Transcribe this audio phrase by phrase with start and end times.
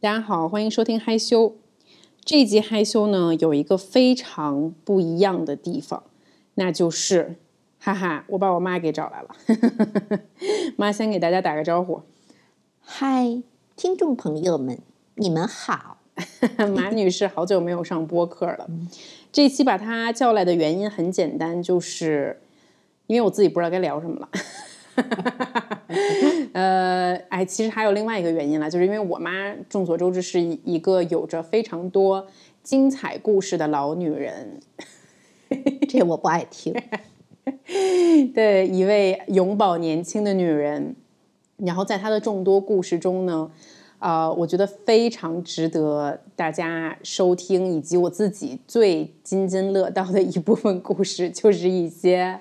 [0.00, 1.56] 大家好，欢迎收听害羞。
[2.24, 6.04] 这集害羞呢，有一个非常不一样的地方，
[6.54, 7.34] 那就是，
[7.80, 9.30] 哈哈，我把我妈给找来了。
[10.78, 12.02] 妈先给大家打个招呼，
[12.80, 13.42] 嗨，
[13.74, 14.78] 听众朋友们，
[15.16, 15.98] 你们好。
[16.76, 18.70] 马女士好久没有上播客了。
[19.32, 22.40] 这期把她叫来的原因很简单，就是
[23.08, 24.28] 因为我自己不知道该聊什么了。
[26.58, 32.26] 呃，哎，其实还有另外一个原因啦，就是因为我妈众所周知是一个有着非常多
[32.64, 34.58] 精彩故事的老女人，
[35.88, 36.74] 这我不爱听。
[38.34, 40.96] 对一位永葆年轻的女人。
[41.58, 43.48] 然后在她的众多故事中呢，
[44.00, 52.40] 呃，我觉得非常值得大家收听，以及我自己最津津乐道的一部分故事，就是一些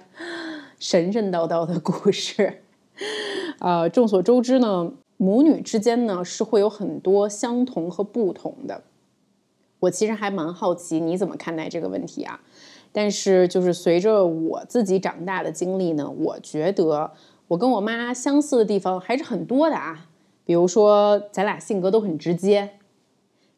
[0.80, 2.64] 神神叨叨的故事。
[3.60, 8.84] 呃，众所周知呢，母女之间呢是会有很多相同和不同的。
[9.80, 12.40] 我其实还蛮好奇你怎么看待这个问题啊？
[12.92, 17.12] 但是就是随着我自己长大的经历呢，我觉得
[17.48, 20.08] 我跟我妈相似的地方还是很多的啊。
[20.46, 22.72] 比如说，咱俩性格都很直接，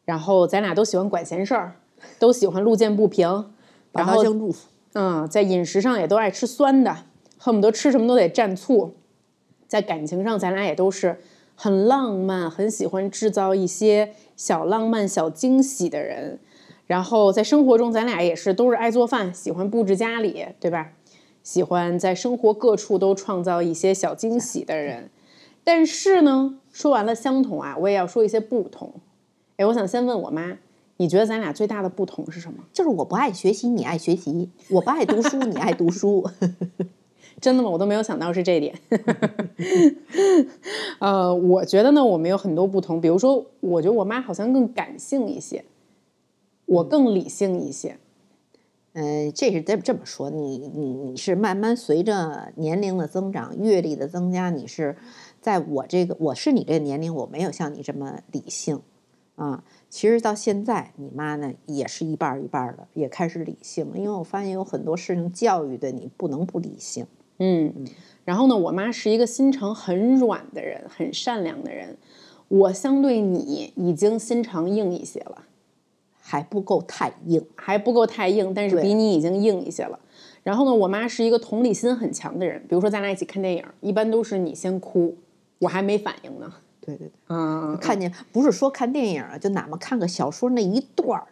[0.04, 1.76] 然后咱俩都喜欢管闲事儿，
[2.18, 3.52] 都喜欢路见不平，
[3.92, 4.22] 然后。
[4.92, 7.04] 嗯，在饮食上也都爱吃酸的，
[7.38, 8.92] 恨不得吃什么都得蘸醋。
[9.70, 11.20] 在感情上，咱俩也都是
[11.54, 16.40] 很浪漫，很喜欢制造一些小浪漫、小惊喜的人。
[16.88, 20.90] 然后在生活中，咱俩也是都是爱做饭，喜欢布置家里，对吧？
[21.44, 25.08] 喜欢在生活各处都创造一些小惊喜的人。
[25.62, 28.94] 但是呢，说完了相同啊，我也要说一些不同。
[29.56, 30.58] 哎，我想先问我妈，
[30.96, 32.64] 你觉得咱俩最大的不同是什么？
[32.72, 36.28] 就是我不爱学习，你爱学习；我不爱读书，你爱读书。
[37.40, 37.70] 真的吗？
[37.70, 38.74] 我都没有想到是这一点。
[41.00, 43.00] 呃，我觉得呢，我们有很多不同。
[43.00, 45.64] 比如说，我觉得我妈好像更感性一些，
[46.66, 47.98] 我更理性一些。
[48.92, 54.96] 呃，这是这这么说，你你你是慢慢随着年龄的增长、阅历的增加，你是
[55.40, 58.80] 在我这个我是你这个年龄，我没有像你这么理性
[59.36, 59.62] 啊。
[59.88, 63.96] 其实到现在，你妈呢也是一半儿一半儿的，也开始理性了。
[63.96, 67.06] 因为我发现有很多事情教育的你不能不理性。
[67.38, 67.72] 嗯，
[68.24, 71.96] 然后呢，我妈是一个心肠很软的人，很善良的人。
[72.48, 75.44] 我相对你已经心肠硬一些了，
[76.20, 79.98] 还不够太硬，还不够太硬，但是比你已经硬一些了。
[80.42, 82.60] 然后呢，我妈是一个同理心很强的人。
[82.68, 85.16] 比如说咱俩一起看电影，一般都是你先哭，
[85.58, 86.52] 我还没反应呢。
[86.80, 91.26] 对对对，嗯，看见不是说看电影啊，就哪怕看个小说那一段儿，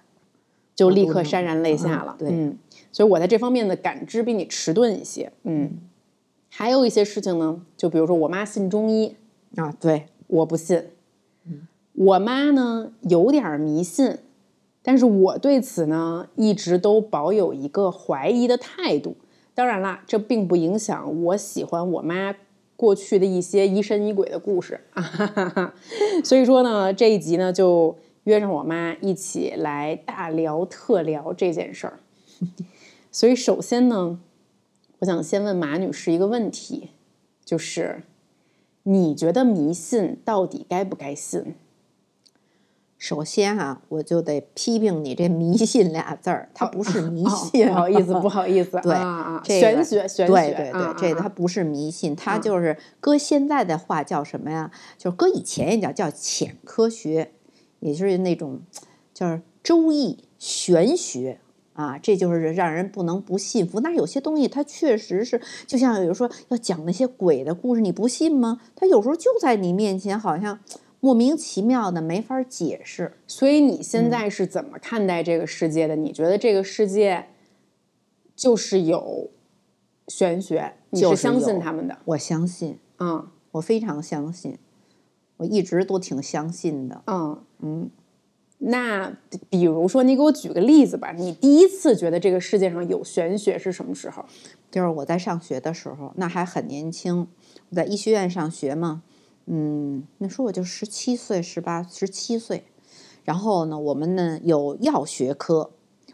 [0.76, 2.14] 就立刻潸然泪下了。
[2.18, 2.56] 对，嗯，
[2.92, 5.32] 所以我在这方面的感知比你迟钝一些。
[5.42, 5.72] 嗯，
[6.58, 9.14] 还有一些事情呢，就比如说我妈信中医
[9.54, 10.86] 啊，对，我不信。
[11.92, 14.18] 我妈呢有点迷信，
[14.82, 19.16] 但是我对此呢一直都保有一个怀疑的态度。
[19.54, 22.34] 当然啦，这并不影响我喜欢我妈
[22.74, 25.72] 过去的一些疑神疑鬼的故事啊。
[26.24, 32.00] 所以说呢，这一集呢就约上我妈一起来大聊特聊这件事儿。
[33.12, 34.18] 所以首先呢，
[35.00, 36.90] 我想先问马女士一个问题，
[37.44, 38.02] 就是
[38.82, 41.54] 你觉得迷信到底该不该信？
[42.96, 54.72] 首先啊，我就得批评你这“迷信”俩字儿，它不是迷信，哦、 不好意思，不好意思，对，啊、这玄学，玄学，对对对，啊、这个它不是迷信，它就是搁现在的话叫什么呀？
[54.98, 57.30] 就是搁以前也叫叫浅科学，
[57.78, 58.62] 也就是那种
[59.14, 61.38] 叫周易玄学
[61.78, 63.78] 啊，这就是让人不能不信服。
[63.78, 68.60] 那有些东西它确实是，就像有人说要讲那些鬼的故事，你不信吗？
[68.74, 70.58] 它有时候就在你面前，好像。
[71.00, 75.94] 莫名其妙的没法解释，所以你现在是怎么看待这个世界的？
[75.94, 77.26] 你觉得这个世界
[78.34, 79.30] 就是有
[80.08, 81.96] 玄学，你是相信他们的？
[82.04, 84.58] 我相信，嗯，我非常相信，
[85.36, 87.90] 我一直都挺相信的，嗯嗯。
[88.58, 89.16] 那
[89.48, 91.12] 比如说，你给我举个例子吧。
[91.12, 94.24] 你第一次觉得这个世界上有玄学是什么时候？
[94.70, 97.28] 就是我在上学的时候，那还很年轻，
[97.70, 99.02] 我在医学院上学嘛。
[99.46, 102.64] 嗯，那时候我就十七岁、十八、十七岁，
[103.24, 105.70] 然后呢，我们呢有药学科，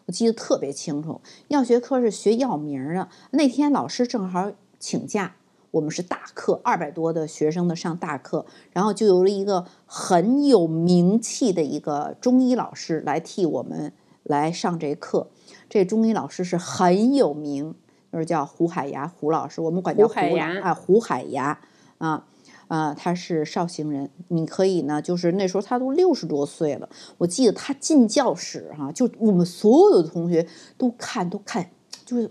[0.06, 1.20] 我记得特别清楚。
[1.48, 3.08] 药学科是学药名的。
[3.30, 5.34] 那天老师正好请假，
[5.74, 13.92] 我们是大课，二百多的学生的上大课，然后就有了一个很有名气的一个中医老师来替我们
[14.22, 15.28] 来上这课。
[15.68, 17.74] 这中医老师是很有名，
[18.12, 21.58] 就是叫胡海牙胡老师，我们管叫胡海牙啊，胡海牙
[21.98, 22.24] 啊。
[22.66, 26.88] 啊、他是绍兴人，你可以呢，就是那时候他都六十多岁了，
[27.18, 30.48] 我记得他进教室哈、就我们所有的同学
[30.78, 31.70] 都看都看，
[32.06, 32.28] 就是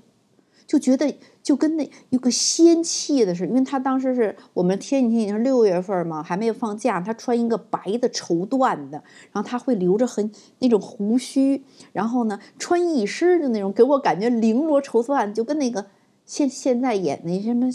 [0.74, 15.86] 就觉得就跟那有个仙气的似的，因为他当时是我们天津已经是六月份嘛，还没有放假，他穿一个白的绸缎的，然后他会留着很那种胡须，然后呢穿一身的那种，给我感觉绫罗绸缎，就跟那个
[16.26, 17.70] 现现在演那什么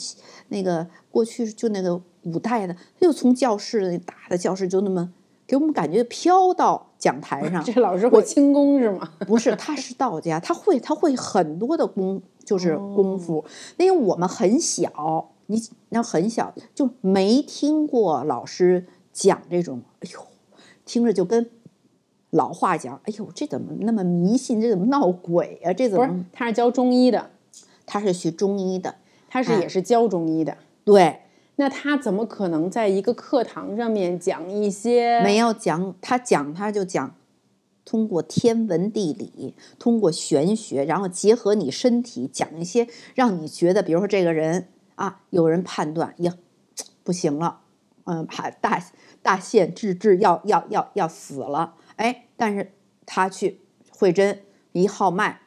[0.49, 5.13] 那个过去就那个五代的，又从教室那大的教室就那么
[5.47, 9.09] 给我们感觉飘到讲台上， 这老师会轻功是吗？
[9.27, 13.45] 不是，他是道家，他会他会很多的功，就是功夫。
[13.77, 20.21] 因为我们很小，你那很小就没听过老师讲这种，哎呦，
[20.85, 21.49] 听着就跟
[22.31, 24.61] 老话讲，哎呦，这怎么那么迷信？
[24.61, 25.73] 这怎么闹鬼啊？
[25.73, 27.31] 这怎么？，他是教中医的，
[27.87, 28.97] 他是学中医的，
[29.31, 30.59] 他是也是教中医的。
[30.85, 31.21] 对，
[31.61, 35.21] 那他怎么可能在一个课堂上面讲一些？
[35.23, 37.15] 没有讲他讲他就讲。
[37.85, 46.35] 通过天文地理，通过玄学，然后结合你身体，讲一些让你觉得，比如说这个人啊，有人判断呀，
[47.03, 47.61] 不行了，
[48.05, 48.85] 嗯，还大
[49.23, 52.73] 大限至至要要要要死了，哎，但是
[53.07, 55.41] 他去会诊一号脉，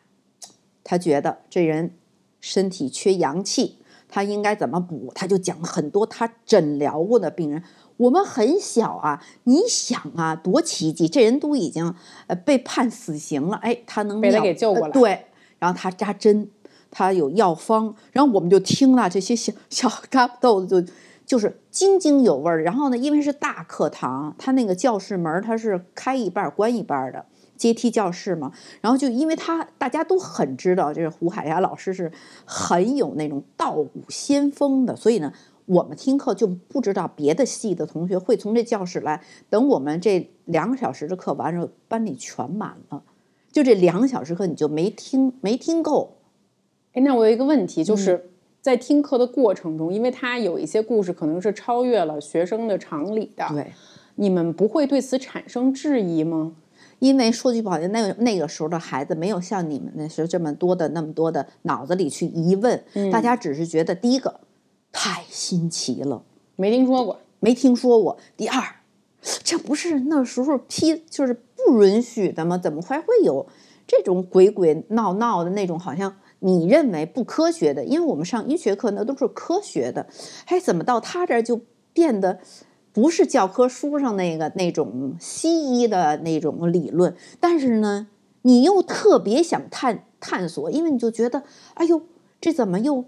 [0.84, 1.96] 他觉得这人
[2.40, 3.78] 身体缺阳气，
[4.12, 7.63] 他应该怎么补，他就讲很多他诊疗过的病人。
[7.98, 11.08] 我们很小啊，你想啊，多奇迹！
[11.08, 11.96] 这人都已经
[12.28, 15.25] 呃被判死刑了，哎，他能被他给救过来呃对，
[15.60, 16.50] 然后他扎针，
[16.90, 20.94] 他有药方，然后我们就听了这些小小 嘎巴豆子就
[21.25, 22.64] 就是津津有味儿。
[22.64, 27.24] 然后呢，因为是大课堂，他那个教室门儿它是开一半儿关一半儿的
[27.62, 32.12] 阶梯教室嘛，然后就因为他大家都很知道，这个胡海霞老师是
[32.44, 35.31] 很有那种道骨先锋的，所以呢。
[35.68, 43.04] 我们听课就不知道别的系的同学会从这教室来，等我们这两个小时的课完了，班里全满了。
[43.54, 46.18] 就这两个小时课你就没听没听够，
[46.92, 53.72] 哎，那我有一个问题，嗯就是在听课的过程中，因为他有一些故事可能是超越了学生的常理的，对，
[54.16, 56.54] 你们不会对此产生质疑吗？
[57.01, 62.80] 因为说句不好听，那那个时候的孩子没有像你们那时候这么多的那么多的脑子里去疑问，
[63.12, 64.39] 大家只是觉得第一个
[64.92, 66.21] 太新奇了，
[66.56, 68.63] 没听说过，没听说过；第二，
[69.44, 72.56] 这不是那时候批就是不允许的吗？
[72.56, 73.47] 怎么还会有
[73.88, 76.15] 这种鬼鬼闹闹的那种好像？
[76.44, 80.07] 你认为不科学的，因为我们上医学课那都是科学的，
[80.45, 81.62] 哎，怎么到他这儿就
[81.94, 82.39] 变得
[82.94, 87.16] 不是教科书上那个那种西医的那种理论？
[87.40, 88.08] 但是呢，
[88.42, 91.44] 你又特别想探探索，因为你就觉得，
[91.76, 92.02] 哎呦，
[92.40, 93.06] 这怎么又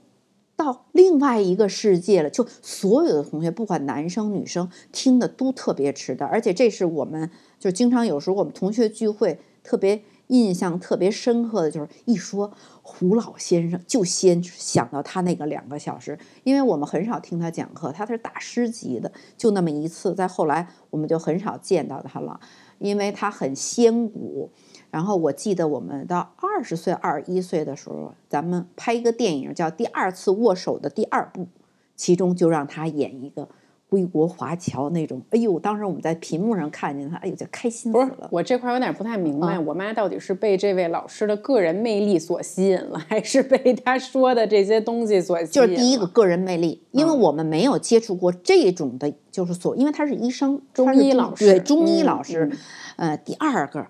[0.56, 2.30] 到另外一个世界了？
[2.30, 10.04] 就所有的同学，不管男生女生，听的都特别吃的，而且这是我们就经常有时候我们同学聚会特别
[10.34, 12.52] 印象特别深刻的就是一说
[12.82, 22.40] 胡老先生，就先想到他那个两个小时，因为我们很少听他讲课，他是大师级的，就那么一次，再后来我们就很少见到他了，
[22.80, 24.52] 因为他很仙骨。
[24.90, 31.48] 然后我记得我们到二十岁、二十一岁的时候，咱们拍一个电影叫《第二次握手》的第二部，
[31.96, 33.50] 其中就让他演一个
[33.94, 35.22] 归国华侨那种。
[35.30, 38.28] 哎呦，当时我们在屏幕上看见他，哎呦，就开心死不是了。
[38.32, 45.68] 我这块儿有点不太明白，啊我妈到底是被这位老师的个人魅力所吸引了，还是被他说的这些东西所吸引了？
[45.68, 52.52] 就是第一个个人魅力，因为我们没有接触过这种的，就是所，因为他是医生，中医老师对中医嗯老师。
[52.96, 53.86] 呃，第二个，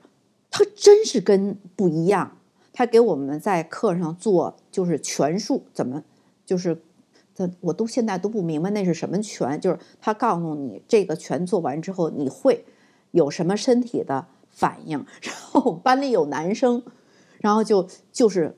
[0.52, 2.36] 他真是跟不一样，
[2.74, 6.04] 他给我们在课上做就是拳术，怎么
[6.46, 6.82] 就是。
[7.36, 12.66] 这我都现在都不明白那是什么拳，就是他告诉你这个拳做完之后你会
[13.12, 16.84] 有什么身体的反应， 然后班里有男生，
[17.40, 18.56] 然后就就是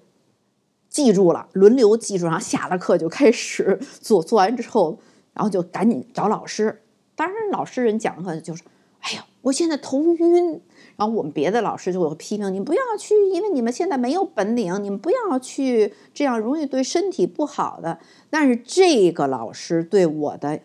[0.89, 5.00] 记住了，轮流记住，然后下了课就开始做，做完之后，
[5.34, 6.82] 然后就赶紧找老师。
[7.15, 8.63] 当然，老师人讲课就是，
[9.00, 10.62] 哎呀，我现在头晕。
[10.98, 18.00] 然后我们别的老师就会批评你不要去，因为你们现在没有本领，你们不要去，这样容易对身体不好的。
[18.30, 20.60] 但是这个老师对我的，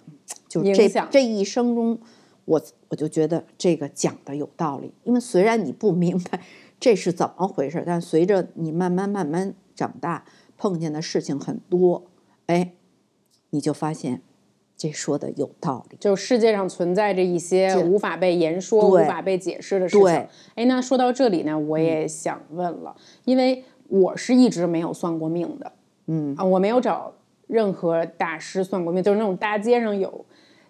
[0.48, 1.98] 就这这一生中，
[2.44, 4.92] 我我就觉得这个讲的有道理。
[5.04, 6.40] 因为虽然你不明白
[6.78, 10.24] 这是怎么回事，但随着你慢慢慢慢长大，
[10.56, 12.04] 碰见的事情很多，
[12.46, 12.74] 哎，
[13.50, 14.22] 你就发现
[14.80, 15.98] 这说的有道理。
[16.00, 20.02] 就世界上存在着一些无法被言说、无法被解释的事情。
[20.04, 22.96] 对哎，那说到这里呢，我也想问了，
[23.26, 25.70] 因为我是一直没有算过命的，
[26.06, 27.12] 嗯啊，我没有找
[27.46, 30.24] 任何大师算过命，就是那种大街上有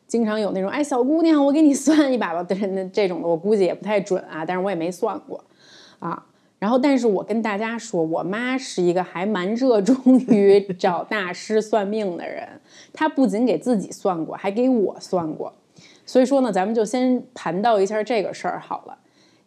[0.09, 5.45] 经常有那种哎小姑娘，我给你算一把吧， 但是那这种的我估计也不太准啊，但是我也没算过
[6.01, 6.27] 啊。
[6.61, 9.97] 然后，但是我跟大家说，我妈是一个还蛮热衷
[10.29, 12.61] 于 找大师算命的人。
[12.93, 15.53] 她不仅给自己算过，还给我算过。
[16.05, 18.99] 所以说呢，咱们就先盘道一下这个事儿好了。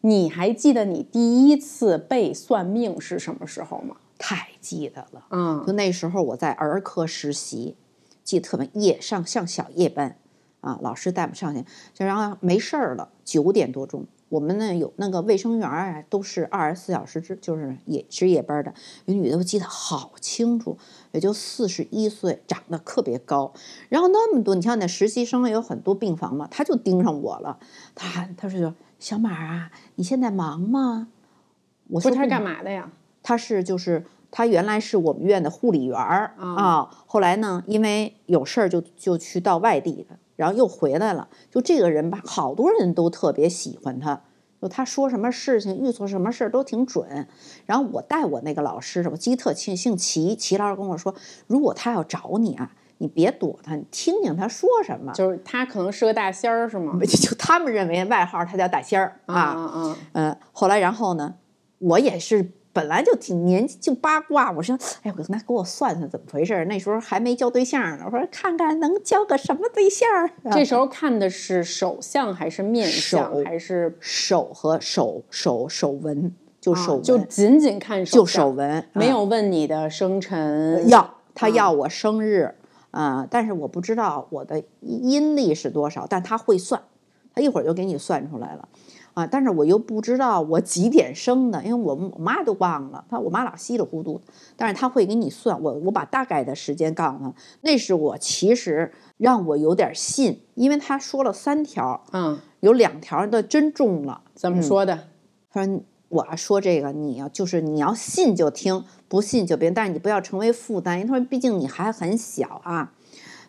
[0.01, 3.95] 你还记得你第一次被算命是什么时候吗？
[4.17, 7.75] 太记得了，嗯，就那时候我在儿科实习，
[8.23, 10.17] 记得特别夜上上小夜班，
[10.61, 14.05] 啊，老师带我们上去，就然后没事儿了，九点多钟。
[14.33, 18.73] 我们呢有那个卫生员啊，都是二十四小时值，就是也值夜班的。
[19.05, 20.75] 有女的我记得好清楚，
[21.11, 23.53] 也就四十一岁，长得特别高。
[23.89, 27.59] 然后那么多，你像那实习生有很多病房嘛，他就盯上我了。
[27.93, 31.09] 他他说：“小马啊，你现在忙吗？”
[31.89, 40.17] 我说：“他是干嘛的呀？”他是就是他原来是我们院的护理员儿啊，后来呢，因为有事儿就就去到外地了。
[40.35, 44.23] 然后又回来了，就这个人吧，好多人都特别喜欢他，
[44.61, 47.27] 就他说什么事情，预测什么事儿都挺准。
[47.65, 51.13] 然后我带我那个老师，什么基特姓姓齐，齐老师跟我说，
[51.47, 55.11] 如果他要找你啊，你别躲他，你听听他说什么。
[55.13, 56.97] 就是他可能是个大仙儿，是吗？
[57.05, 59.53] 就他们认为外号他叫大仙儿啊。
[59.57, 59.95] 嗯嗯。
[60.13, 61.35] 嗯，后来然后呢，
[61.79, 62.51] 我也是。
[62.73, 66.65] 本来就挺年轻就八卦，我说，哎，我那给我算算怎么回事？
[66.65, 70.09] 那时候还没交对象呢，我说看看能交个什么对象。
[70.51, 76.33] 这时候看的是手相还是面相还是手和手手手纹？
[76.59, 80.89] 就手纹，就仅仅看就手纹，没有问你的生辰。
[80.89, 82.55] 要他要我生日
[82.91, 86.81] 啊，但是我不知道我的阴历是多少，但他会算，
[87.35, 88.67] 他一会儿就给你算出来了。
[89.13, 89.27] 啊！
[89.27, 94.21] 但是我又不知道我几点生的，因为我我妈都忘了，她我妈老稀里糊涂。
[94.55, 97.33] 但是她会给你算，我我把大概的时间告诉她。
[97.61, 104.21] 那是我其实让我有点信，因为他说了三条，嗯，有两条的真中了。
[104.33, 105.07] 怎么说的？
[105.51, 109.69] 他说我要说这个，你要就是你要信就听，不信就别。
[109.69, 112.93] 但是你不要成为负担，因为他说毕竟你还很小啊。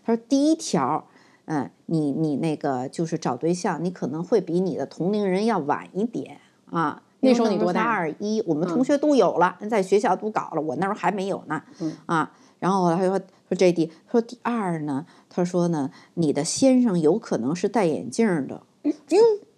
[0.04, 1.06] 他说第一条。
[1.46, 6.38] 嗯，你你那个就是找对象，你可能会比你的同龄人要晚一点
[6.70, 7.02] 啊。
[7.20, 7.82] 那时候你多大？
[7.82, 11.62] 二一，我们同学都有了，在学校都搞了，我那时候还没有呢。
[12.06, 18.62] 啊，然后他说说这第说第二呢，他说呢，你的先生有可能是戴眼镜的。
[18.82, 18.92] 嗯，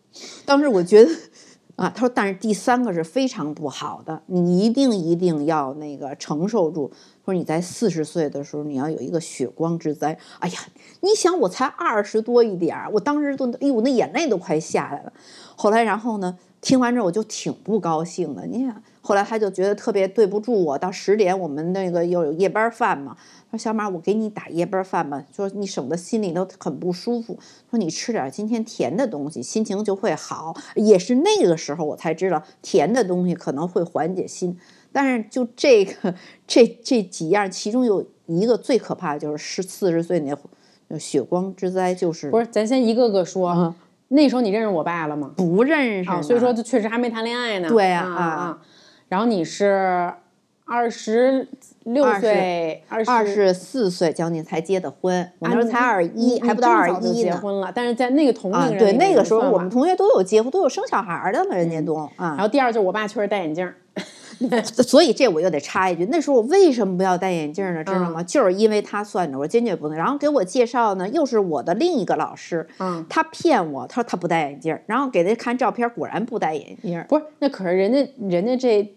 [0.46, 1.10] 当时我觉得。
[1.76, 6.90] 啊，他说，但是第三个是非常不好的，你一定一定要那个承受住。
[7.24, 10.16] 他说你在四十岁的时候，你要有一个血光之灾。
[10.38, 10.58] 哎呀，
[11.02, 15.12] 你想我才二十多一点儿，我当时都，哎呦，我那眼泪都快下来了。
[15.54, 18.46] 后来，然后呢，听完之后我就挺不高兴的。
[18.46, 20.78] 你想，后来他就觉得特别对不住我。
[20.78, 23.14] 到十点，我们那个又有夜班饭嘛。
[23.56, 25.24] 说小马，我给你打夜班饭吧。
[25.34, 27.38] 说你省得心里头很不舒服。
[27.70, 30.54] 说你吃点今天甜的东西，心情就会好。
[30.74, 34.58] 也是那个时候我才知道甜的东西可能会缓解心。
[34.92, 36.14] 但是就这个
[36.46, 42.46] 这这几样，其中有一个最可怕的就是十四十岁那血光之灾，就是不是？
[42.46, 43.74] 咱先一个个说。
[44.08, 45.32] 那时候你认识我爸了吗？
[45.36, 47.68] 不认识，所以说就确实还没谈恋爱呢。
[47.68, 48.62] 对啊啊。
[49.08, 50.12] 然后你是。
[50.68, 51.46] 二十
[51.86, 55.30] 六岁，二二十四岁，将近才结的婚。
[55.38, 57.30] 我那时候才二一，还不到二一呢。
[57.30, 62.10] 结婚了，但是在那个同龄人对那个时候，我们同学都有结婚，都有生小孩的了，人家都啊。
[62.18, 63.72] 然后第二就是我爸确实戴眼镜，
[64.82, 67.84] 所以这我又得插一句，那时候我为什么不要戴眼镜呢？
[67.84, 68.20] 知道吗？
[68.20, 69.96] 就是因为他算着，我坚决不能。
[69.96, 77.04] 然后给我介绍呢，又是我的另一个老师，嗯，他骗我，他说他不戴眼镜，然后给他看照片，果然不戴眼镜。
[77.08, 78.95] 不是，那可是人家人家这。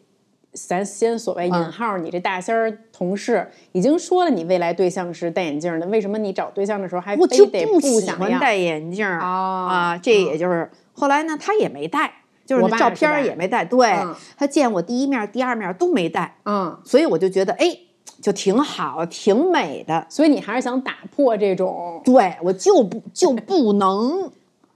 [0.53, 9.97] 咱先所谓引号，你这大仙儿同事已经说了，你未来对象是戴眼镜的，为什么你找对象的时候还非得不喜欢戴眼镜啊？
[9.97, 12.11] 这也就是后来呢，他也没戴，
[12.45, 13.63] 就是照片也没戴。
[13.63, 13.93] 对
[14.35, 17.77] 他见我第一面、第二面都没戴，嗯，所以我就觉得哎，
[18.19, 20.07] 就挺好，挺美的。
[20.09, 22.01] 所以你还是想打破这种？
[22.03, 24.31] 对我就不就不能？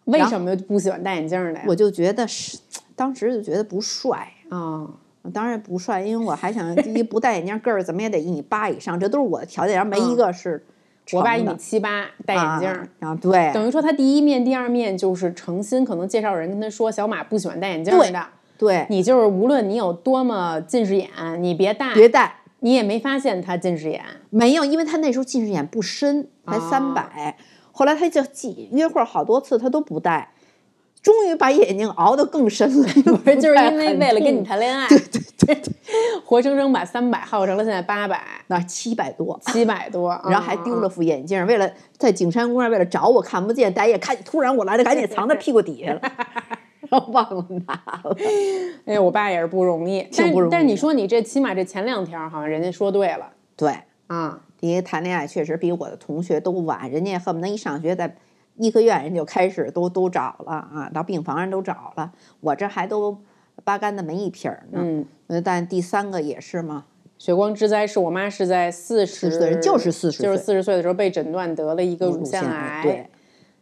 [0.06, 1.66] 为什么不喜欢戴眼镜的呀？
[1.66, 2.60] 我就觉得是，
[2.96, 4.88] 当时就觉得不帅啊。
[5.32, 10.66] 当然不帅，因为我还想第一不戴眼镜，个儿怎么也得一米八以上，这都是我的条件，然后没一个是。
[11.12, 12.70] 我爸一米七八，戴眼镜
[13.02, 13.52] 啊，对。
[13.54, 18.26] 等于说他第一面、第二面就是诚心，可能介绍人跟他说，小马不喜欢戴眼镜的。
[18.58, 18.88] 对。
[18.90, 21.10] 你就是无论你有多么近视眼，
[21.42, 21.94] 你别戴。
[21.94, 22.34] 别戴。
[22.62, 24.02] 你也没发现他近视眼。
[24.30, 27.36] 没有，因为他那时候近视眼不深，才三百。
[27.74, 28.22] 后来他就
[28.72, 30.32] 约会好多次，他都不戴。
[31.04, 32.88] 终于把眼睛熬得更深了，
[33.24, 35.24] 不是就是因为为了跟你谈，恋爱，对对对。
[35.46, 35.62] 对，
[36.24, 39.38] 活生生把三百耗成了现在八百、那七百多。
[39.48, 40.90] 七百多， 然后还丢了嗯。
[40.90, 46.02] 副眼镜，为了在景山公园，为了找我看不见，大爷看突然我来了，赶紧藏在屁股底下了，
[46.90, 48.16] 然后忘了拿了。
[48.86, 53.30] 哎，我爸也是不容易，但挺不容易但是你说你这起码这前两条好像人家说对了。
[53.58, 53.76] 对，
[54.08, 58.16] 啊，第一谈恋爱确实比我的同学都晚，人家恨不得一上学在
[58.58, 63.18] 医科院人就开始都都找了啊，到病房人都找了，我这还都
[63.64, 64.80] 八竿子没一撇儿呢。
[64.82, 66.86] 嗯，呃，但第三个也是嘛，
[67.18, 73.10] 血光之灾是我妈是在四十岁就是四十就是四十岁的时候被诊断得了一个乳乳腺腺癌，对，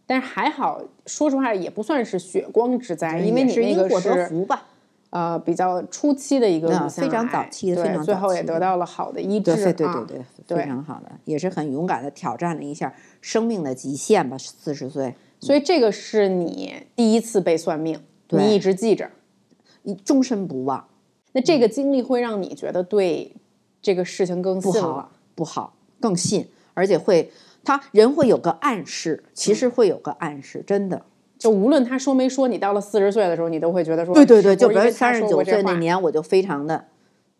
[0.05, 4.65] 但是还好，说实话也不算是血光之灾，因为也你那个是福吧。
[5.11, 14.37] 呃比较初期的一个啊乳腺非常早期的最后也得到了好的医，治，对对啊对对，非常好的，也是很勇敢的挑战了一下生命的极限吧。
[14.37, 19.09] 四十岁，所以这个是你第一次被算命，你一直记着。
[19.83, 20.87] 你终身不忘，
[21.31, 23.35] 那这个经历会让你觉得对
[23.81, 27.31] 这个事情更不信了好，不好，更信，而且会，
[27.63, 31.03] 他人会有个暗示，其嗯实会有个暗示，真的。
[31.41, 36.85] 就无论他说没说，你到了四十岁的时候，你都会觉得说，对对对，就比如是因为他三十九岁那年，我就非常的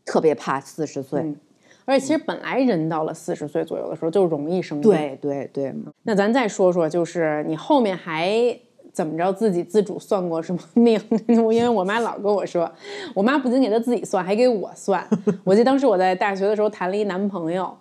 [0.04, 1.20] 特别怕四十岁。
[1.22, 1.36] 嗯
[1.84, 8.56] 而且其实本来人到了四十岁左右的时候就容易生病。，对对对，那咱再说说，就是你后面还
[8.94, 11.02] 怎么着自己自主算过什么命？
[11.28, 12.72] 因为我妈老跟我说，
[13.16, 15.06] 我妈不仅给她自己算，还给我算。
[15.44, 17.76] 我记得当时我在大学的时候谈了一男朋友，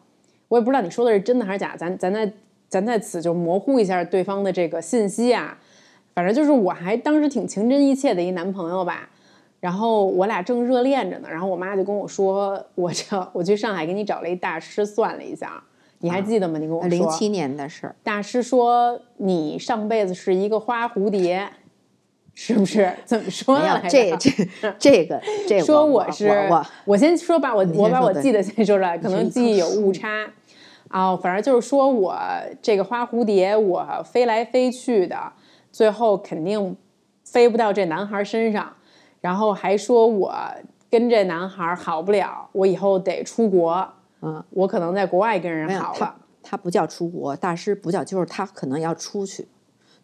[0.48, 2.32] 我也不知道你说的是真的还是假，咱咱在
[2.68, 5.58] 咱在此就模糊一下对方的这个信息啊。
[6.20, 9.08] 反正就是我还当时挺情真意切的一男朋友吧。
[9.58, 15.62] 然后我俩正热恋着呢，然后我妈就跟我说，我这我去上海给你找了一大师算了一下，
[16.00, 16.58] 你还记得吗？
[16.58, 21.48] 你跟我说，零七年的事儿，大师说你上辈子是一个花蝴蝶，
[22.34, 22.92] 是不是？
[23.06, 23.88] 怎么说没有来着？
[23.88, 30.26] 这这这个这说我是我我先说吧我我把我记得先说出来，可能记忆有误差
[30.88, 32.18] 啊、反正就是说我
[32.60, 35.16] 这个花蝴蝶，我飞来飞去的，
[35.72, 36.76] 最后肯定
[37.24, 38.72] 飞不到这男孩身上，
[39.20, 40.34] 然后还说我
[40.90, 43.88] 跟这男孩好不了，我以后得出国，
[44.22, 46.16] 嗯，我可能在国外跟人好了。
[46.42, 49.46] 他不叫出国，大师不叫，就是他可能要出去，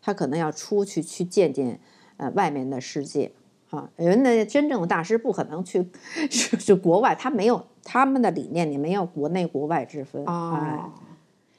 [0.03, 1.81] 他可能要出去去见见
[2.19, 3.33] 呃外面的世界
[3.71, 3.89] 啊。
[3.97, 5.89] 人的真正的大师不可能去
[6.31, 10.25] 去去国外，他没有他们的理念你没有国内国外之分。
[10.27, 10.93] 啊哦，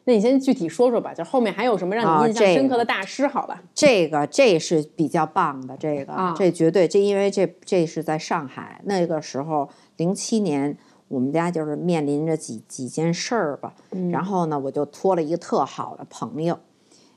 [0.08, 3.28] 那你先具体说说吧，就后面还有什么让啊你印象深刻的大师？
[3.28, 10.78] 好吧，这个这是比较棒的，这个、啊这绝对这因为这这是在上海那个时候，零七年
[11.10, 13.74] 我们家就是面临着几几件事儿吧，
[14.10, 16.58] 然后呢，我就托了一个特好的朋友，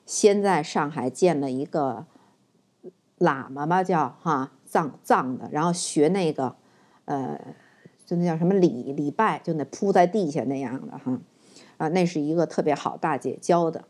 [0.05, 2.07] 先在上海见了一个
[3.21, 6.57] 喇嘛吧，叫哈藏藏的，然后学那个
[7.05, 7.41] 呃，
[8.05, 11.17] 就那叫什么礼礼拜，就那铺在地下那样的哈，
[11.81, 13.85] 啊，那是一个特别好大姐教的。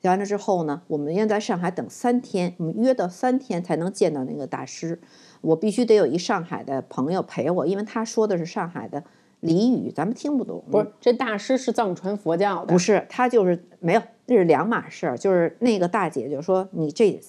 [0.00, 4.98] 教完了之后呢，我们要在上海等三天，我们约到三天才能见到那个大师。
[5.42, 9.04] 我必须得有一上海的朋友陪我，因为他说的是上海的
[9.42, 10.64] 俚语，咱们听不懂。
[10.70, 15.18] 不是这大师是藏传佛教的，不是，他就是没有，这是两码事儿。
[15.18, 17.20] 就是那个大姐就说，你这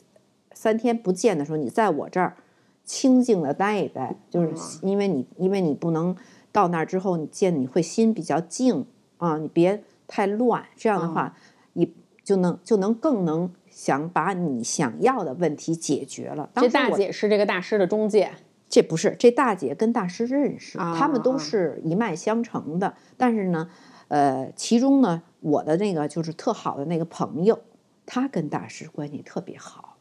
[0.54, 2.38] 三天不见的时候，你在我这儿
[2.86, 6.16] 清静的待一待，就是因为你，因为你不能
[6.54, 8.86] 到那儿之后，你见你会心比较静
[9.18, 11.36] 啊，你别太乱，这样的话，
[11.74, 16.50] 你就能就能更能想把你想要的问题解决了。
[16.56, 18.32] 这大姐是这个大师的中介。
[18.68, 22.96] 这不是这大姐跟大师认识，他们啊都是一脉相承的。
[23.16, 23.70] 但是呢，
[24.08, 27.60] 呃，其中呢，我的那个就是特好的那个朋友，
[28.08, 29.98] 他跟大师关系特别好，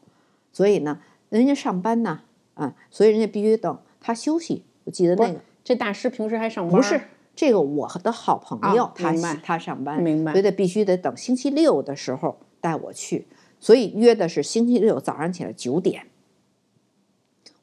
[0.51, 2.21] 所以呢，人家上班呢，
[2.55, 4.65] 啊，所以人家必须等他休息。
[4.83, 6.75] 我记得那个这大师平时还上班？
[6.75, 6.99] 不是
[7.35, 13.27] 这个我的好朋友，啊他他上班，明白所以得必须得等星期六的时候带我去，
[13.59, 16.07] 所以约的是星期六早上起来九点。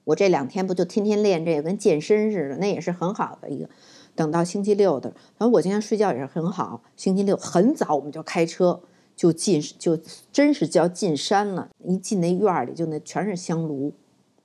[0.04, 3.68] 我这两天不就天天练这个，跟健身似的，那也是很好的一个。
[4.14, 6.82] 等到星期六的，反正我今天睡觉也是很好。
[6.96, 8.82] 星期六很早我们就开车
[9.16, 9.96] 就进，就
[10.32, 11.70] 真是叫进山了。
[11.84, 13.94] 一进那院儿里，就那全是香炉，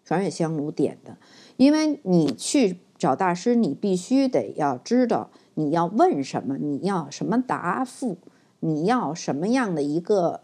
[0.06, 1.18] 全是香炉点的。
[1.58, 8.18] 因为你去找大师，你必须得要知道你要问什么，你要什么答复，
[8.60, 10.42] 你要什么样的一个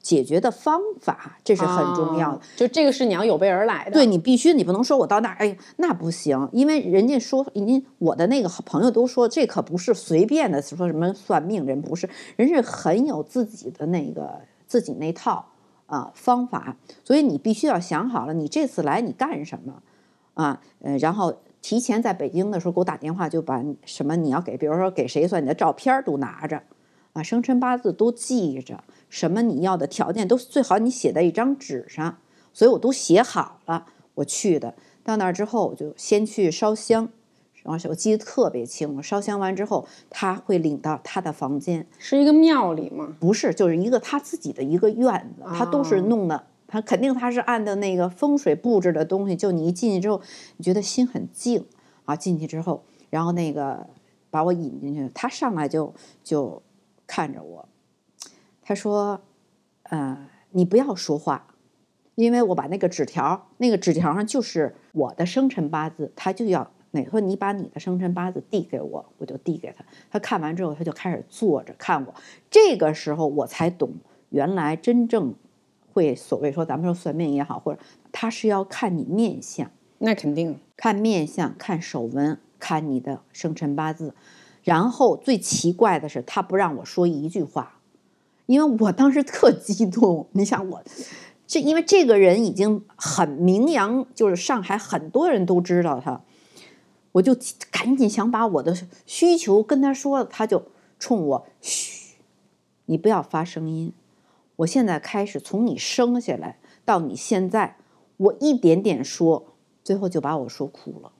[0.00, 2.36] 解决的方法，这是很重要的。
[2.36, 3.92] 哦就这个是你要有备而来的。
[3.92, 15.46] 对你必须，你不能说我到那儿，哎，那不行，因为人家说，人家我的那个好朋友都说，这可不是随便的说什么算命人，不是，人是很有自己的那个自己那套
[15.86, 19.82] 啊方法，所以你必须要想好了，你这次来你干什么
[20.34, 20.60] 啊？
[20.82, 26.62] 呃，然后提前在北京的时候给我打电话，就把什么你要给，比如说给谁算你的照片都拿着，
[27.14, 32.18] 啊，生辰八字都记着，什么你要的条件都最好你写在一张纸上，
[32.52, 34.74] 所以我都写好了，我去的。
[35.02, 37.08] 到那儿之后，我就先去烧香，
[37.62, 39.00] 然后我记得特别清楚。
[39.00, 43.16] 烧香完之后，他会领到他的房间，是一个庙里吗？
[43.18, 46.44] 不是，就是一个他自己的一个院子，他都是哦弄的，
[46.74, 49.36] 他肯定他是按照那个风水布置的东西。
[49.36, 50.20] 就你一进去之后，
[50.56, 51.64] 你觉得心很静
[52.04, 52.16] 啊。
[52.16, 53.88] 进去之后，然后那个
[54.28, 56.60] 把我引进去，他上来就就
[57.06, 57.68] 看着我，
[58.60, 59.20] 他说
[59.84, 61.46] ：“呃，你不要说话。”
[62.16, 69.84] 因为我把那个纸条，那个纸条上就是我的生辰八字，他就要哪说你把你的生辰八字递给我，我就递给他。
[70.10, 72.14] 他看完之后，他就开始坐着看我。
[72.50, 73.94] 这个时候我才懂，
[74.30, 75.34] 原来真正
[75.94, 77.80] 会所谓说咱们说算命也好，或者
[78.12, 80.58] 他是要看你面相，那肯定。
[80.76, 84.12] 看面相，看手纹，看你的生辰八字。
[84.64, 87.80] 然后最奇怪的是，他不让我说一句话，
[88.46, 90.26] 因为我当时特激动。
[90.32, 90.82] 你想我。
[91.46, 96.22] 这因为这个人已经很名扬，就是上海很多人都知道他，
[97.12, 97.36] 我就
[97.70, 98.74] 赶紧想把我的
[99.06, 100.64] 需求跟他说，他就
[100.98, 102.16] 冲我嘘，
[102.86, 103.92] 你不要发声音。
[104.56, 107.76] 我现在开始从你生下来到你现在，
[108.16, 111.12] 我一点点说，最后就把我说哭了。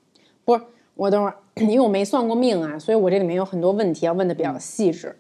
[0.45, 5.19] 不是，我等会儿，因为我没算过命啊，所以我这里面有很多问题要问的比较细致。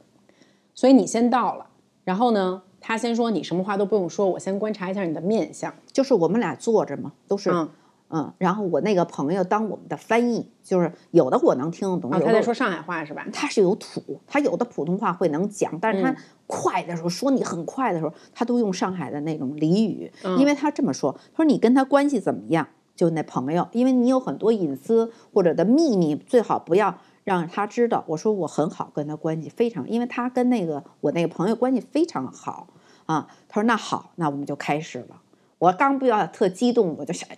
[0.74, 1.66] 所以你先到了，
[2.04, 2.62] 然后呢？
[2.86, 5.74] 他先说你什么话都不用说，我先观察一下你的面相。
[5.90, 7.70] 就是我们俩坐着嘛，都是嗯
[8.16, 13.26] 嗯然后我那个朋友当我们的翻译，就是有的我能听得懂，他在说上海话是吧？
[13.32, 22.68] 他是有土，他有的普通话会能讲，但是他嗯快的时候、说你很快的时候，他都用上海的那种俚语，嗯因为他这么说，他说你跟他关系怎么样？
[22.94, 28.04] 就那朋友，因为你有很多隐私或者的秘密，最好不要让他知道。
[28.06, 32.68] 我说我很好，跟他关系非常，因为他跟那个我那个朋友关系非常好
[33.06, 33.26] 啊。
[33.48, 35.22] 他说那好，那我们就开始了。
[35.58, 37.28] 我刚不要特激动，我就想，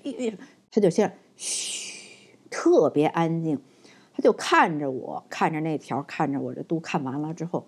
[0.77, 3.59] 他就先嘘，特别安静，
[4.13, 7.67] 他就看着我，看着那条，看着我，这都看完了之后，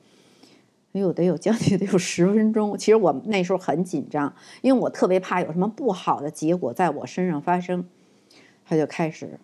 [0.93, 2.77] 哎呦，得有将近得有十分钟。
[2.77, 7.89] 其实我那时候很紧张，因为我特别怕有什么不好的结果在我身上发生。
[8.67, 9.41] 他就开始，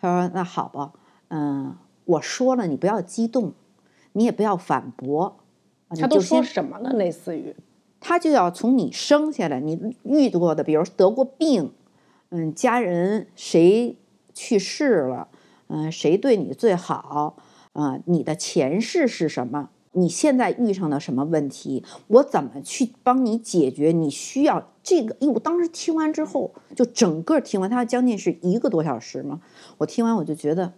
[0.00, 0.92] 他说：“那好吧，
[1.26, 3.52] 嗯，我说了，你不要激动，
[4.12, 5.38] 你也不要反驳。
[5.98, 6.92] 他都说什么了？
[6.92, 7.56] 类似于
[7.98, 11.72] 他就要从你生下来，你遇过的，比如得过病，
[12.30, 13.96] 嗯，家人谁
[14.34, 15.28] 去世了，
[15.68, 17.36] 嗯，谁对你最好，
[17.72, 19.70] 啊、你的前世是什么？
[19.92, 21.82] 你现在遇上了什么问题？
[22.08, 23.92] 我怎么去帮你解决？
[23.92, 25.16] 你需要这个？
[25.20, 29.40] 因为我当时听完之后，就整个听完，他将近是一个多小时嘛。
[29.78, 30.74] 我听完我就觉得，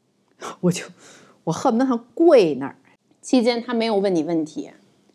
[0.60, 0.86] 我就
[1.44, 2.76] 我恨不得他跪那儿。
[3.20, 4.70] 期间他没有问你问题，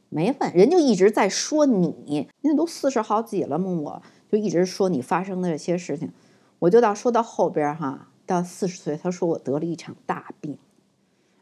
[0.09, 6.11] 没问，人就一直在说你，那都四十好几了嘛，我就一直说你发生的这些事情，
[6.59, 10.57] 我就到说到后边儿哈，到四十岁，他说我得了一场大病，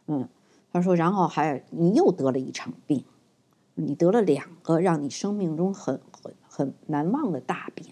[0.07, 0.27] 嗯，
[0.71, 3.03] 他说然后还有你又得了一场病，
[3.75, 7.87] 你得了两个让你生命中很很很难忘的大病，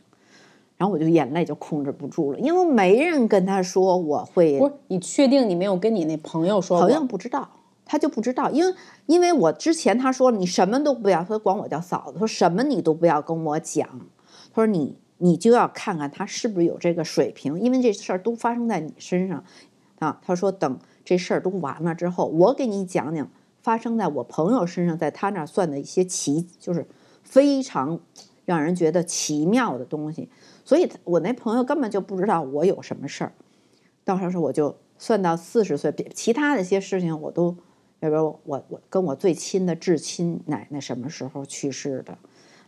[0.77, 4.73] 然后我就眼泪就控制不住了，因为没人跟他说我会不是？
[4.87, 6.87] 你确定你没有跟你那朋友说过？
[6.87, 7.49] 朋友不知道，
[7.83, 8.73] 他就不知道，因为
[9.07, 13.87] 因为我之前他说你什么都不要，他管我叫嫂子，说什么你都不要跟我讲，
[14.55, 19.43] 他说你你就要看看他是不是有这个水平，因为这事儿都发生在你身上
[19.99, 20.21] 啊。
[20.25, 23.29] 他说等这事儿都完了之后，我给你讲讲
[23.61, 26.87] 发生在我朋友身上，在他那儿算的一些奇，就是
[27.21, 27.99] 非常
[28.45, 30.29] 让人觉得奇妙的东西。
[30.63, 33.33] 所以我那朋友根本就不知道我有什么事儿，
[34.05, 37.57] 到时候我就算到四十岁，其他的一些事情我都，
[37.99, 42.17] 要不然我我跟我最亲的至亲奶奶什么时候去世的，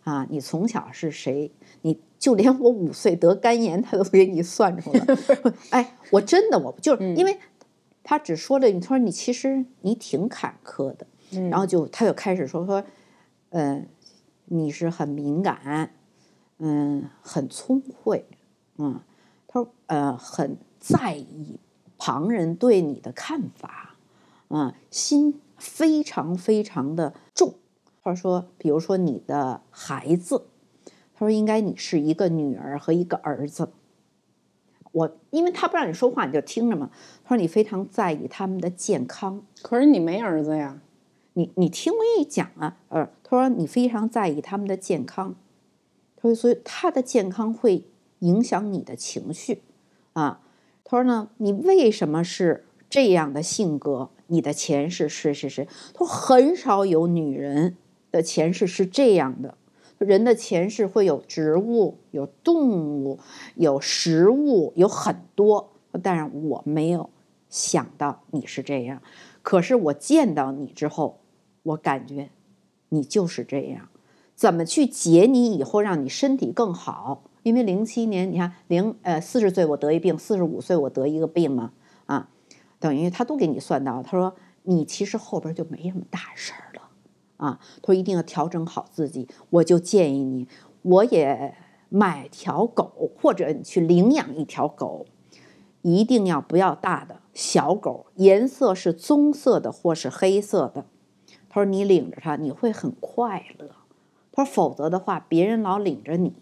[0.07, 1.51] 啊，你从小是谁？
[1.81, 5.05] 你就连我五岁得肝炎，他都给你算出来。
[5.71, 7.37] 哎，我真的我就是因为
[8.03, 11.05] 他只说了，你说你其实你挺坎坷的，
[11.49, 12.81] 然后就他就开始说说，
[13.49, 13.83] 呃，
[14.45, 15.91] 你是很敏感，
[16.59, 18.25] 嗯，很聪慧，
[18.77, 19.01] 嗯，
[19.45, 21.59] 他说呃很在意
[21.97, 23.97] 旁人对你的看法，
[24.47, 27.13] 嗯，心非常非常的
[28.07, 28.15] 重。
[28.15, 30.45] 他说，比如说你的孩子，
[31.13, 33.69] 他说应该你是一个女儿和一个儿子。
[34.93, 36.89] 我因为他不让你说话，你就听着嘛。
[37.23, 40.81] 他说你非常在意他们的健康，可是你没儿子呀。
[41.33, 45.35] 你你听我一讲啊，呃，他说你非常在意他们的健康，
[46.15, 47.85] 他说，所以他的健康会
[48.19, 49.61] 影响你的情绪
[50.13, 50.41] 啊。
[50.83, 54.09] 他说呢，你为什么是这样的性格？
[54.29, 55.67] 你的前世是是是？
[55.93, 57.77] 他说很少有女人
[58.11, 59.55] 的前世是这样的。
[59.97, 63.19] 人的前世会有植物、有动物、
[63.55, 65.71] 有食物，有很多。
[66.03, 67.09] 但是我没有
[67.49, 69.01] 想到你是这样。
[69.41, 71.19] 可是我见到你之后，
[71.63, 72.29] 我感觉
[72.89, 73.89] 你就是这样。
[74.35, 77.23] 怎么去解你以后，让你身体更好？
[77.41, 81.71] 因为零七年，你看零呃四十岁我得一病，四十五岁我得一个病嘛
[82.05, 82.29] 啊，
[82.77, 84.03] 等于他都给你算到。
[84.03, 86.76] 他说你其实后边就没什么大事儿了
[87.37, 87.59] 啊。
[87.81, 89.27] 他说一定要调整好自己。
[89.49, 90.47] 我就建议你，
[90.81, 91.55] 我也
[91.89, 95.05] 买条狗，或者你去领养一条狗，
[95.81, 100.85] 一定要不要大的小狗，颜色是棕色的或是黑色的。
[101.49, 103.69] 他说你领着它，你会很快乐。
[104.31, 106.33] 他说：“否则的话，别人老领着你，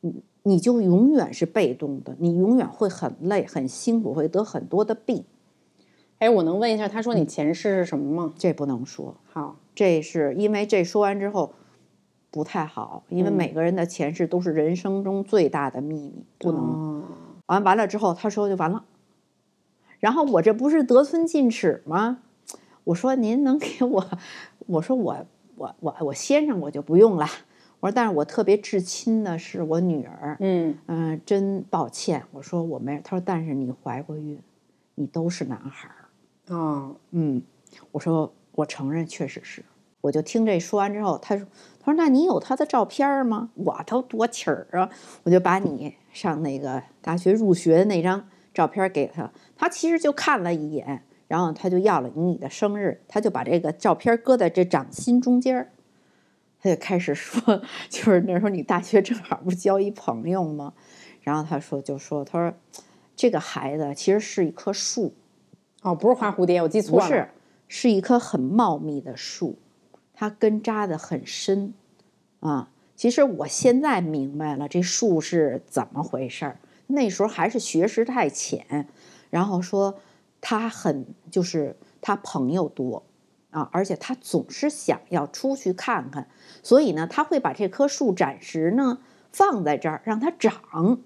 [0.00, 5.24] 你你就永远是被动的，你永远会很累、很辛苦，会得很多的病。”
[6.22, 8.32] 哎，我能问一下，他说你前世是什么吗？
[8.38, 9.16] 这不能说。
[9.32, 11.52] 好，这是因为这说完之后
[12.30, 17.02] 不太好，因为每个人的前世都是人生中最大的秘密，不能。
[17.46, 18.84] 完完了之后，他说就完了。
[19.98, 22.18] 然后我这不是得寸进尺吗？
[22.84, 24.06] 我说您能给我？
[24.66, 25.26] 我说我。
[25.56, 27.26] 我我我先生我就不用了，
[27.80, 34.38] 我说但是我特别至亲的是我女儿，嗯嗯，真抱歉，我说我没，他说但是你怀过孕，
[34.94, 36.01] 你都是男孩儿，
[36.48, 37.42] 哦，嗯，
[37.92, 39.64] 我说我承认确实是，
[40.00, 41.46] 我就听这说完之后，他说
[41.80, 43.50] 他说那你有他的照片吗？
[43.54, 44.90] 我都多气儿啊，
[45.24, 51.04] 我就把你上那个大学入学的那张照片给他，他其实就看了一眼。
[51.28, 55.72] 然后他就要了你的生日，他就把这个照片搁在这掌心中间，
[56.60, 60.74] 他就开始说， 就是那时候你大学正好不交一朋友吗？
[61.22, 62.54] 然后他说就说，他说
[63.16, 65.14] 这个孩子其实是一棵树，
[65.82, 67.28] 哦，不是花蝴蝶，我记错了，不是，
[67.68, 69.58] 是一棵很茂密的树，
[70.14, 71.74] 它根扎的很深
[72.40, 72.70] 啊。
[72.96, 78.88] 其实我现在明白了这树是怎么回事儿，那时候还是学识太浅，
[79.30, 79.98] 然后说。
[80.44, 83.04] 他很就是他朋友多
[83.52, 86.28] 啊，而且他总是想要出去看看，
[86.64, 88.98] 所以呢，他会把这棵树暂时呢
[89.30, 90.98] 放在这儿让它长，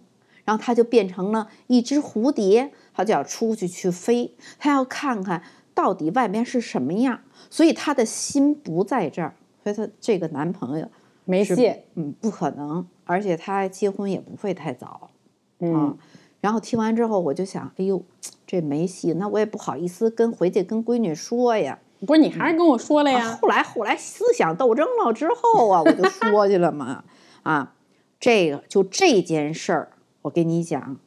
[0.47, 5.43] 然后它就变成了一只蝴蝶，它就要出去去飞，他要看看
[5.75, 10.89] 到底外面是什么样，所以他的心不在这儿，所以他这个男朋友
[11.27, 15.11] 没戏，嗯，不可能，而且他结婚也不会太早，
[15.59, 15.99] 嗯。
[16.41, 18.01] 然后听完之后，我就想，哎呦，
[18.47, 21.79] 这没戏，那我也不好意思跟回去跟闺女说呀。
[22.07, 23.37] 不是你还是跟我说了呀？
[23.41, 27.03] 后来后来思想斗争了之后啊，我就说去了嘛。
[27.43, 27.75] 啊，
[28.21, 29.93] 这个就这件事儿，
[30.27, 30.99] 我跟你讲。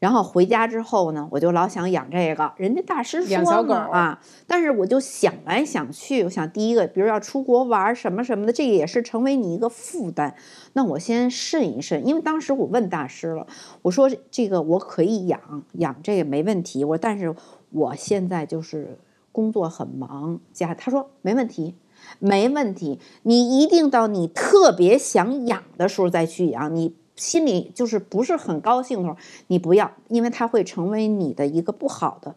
[0.00, 2.52] 然后回家之后呢，我就老想养这个。
[2.56, 10.36] 人家大师说小狗啊，但是我就想来想去，我想第一个，比如要出国玩什么什么的，这个也是成为你一个负担。
[10.74, 13.48] 那我先慎一慎，因为当时我问大师了，
[13.82, 16.84] 我说这个我可以养养这个没问题。
[16.84, 17.34] 我但是
[17.70, 18.98] 我现在就是
[19.32, 21.74] 工作很忙，家他说没问题，
[22.20, 26.94] 没问题，你一定到你特别想养的时候再去养你。
[27.18, 29.16] 心里就是不是很高兴的时候，
[29.48, 32.34] 你不要，因为它会成为你的一个不好的。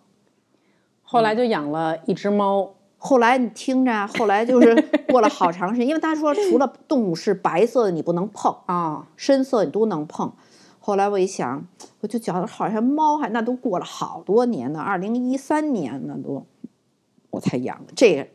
[1.04, 2.74] 后来就养了一只猫。
[3.04, 4.76] 后来你听着，后来就是
[5.08, 10.32] 过了好长时间，因为他说除了动物是白色的你不能碰啊， 深色你都能碰。
[10.80, 11.66] 后来我一想，
[12.02, 16.46] 我就觉得好像猫还那都过了好多年呢，二零一三年呢都，
[17.32, 18.28] 我才养的这个，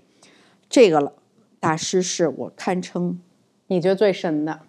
[0.68, 1.12] 这个了。
[1.60, 3.20] 大师是我堪称
[3.68, 4.60] 你觉得最神的。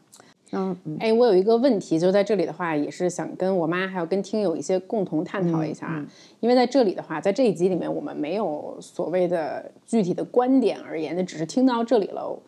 [0.54, 6.08] 嗯，哎，我有一个问题，就在这里的话，也是想跟我妈还有跟听友一些共同探讨一下啊。
[6.40, 12.40] 因为在这里的话，在这一集里面，我们没有所谓的具体的观点而言，那只是听到这里了，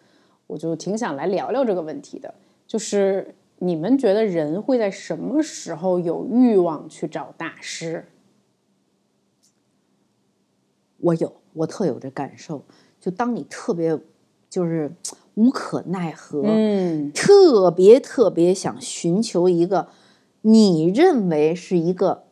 [0.47, 2.33] 我就挺想来聊聊这个问题的。
[2.65, 8.05] 就是你们觉得人会在什么时候有欲望去找大师？
[10.99, 12.63] 我有，我特有这感受。
[13.01, 13.99] 就当你特别，
[14.49, 14.89] 就是。
[15.39, 19.87] 无可奈何，嗯，特别特别想寻求一个
[20.41, 22.25] 你认为是一个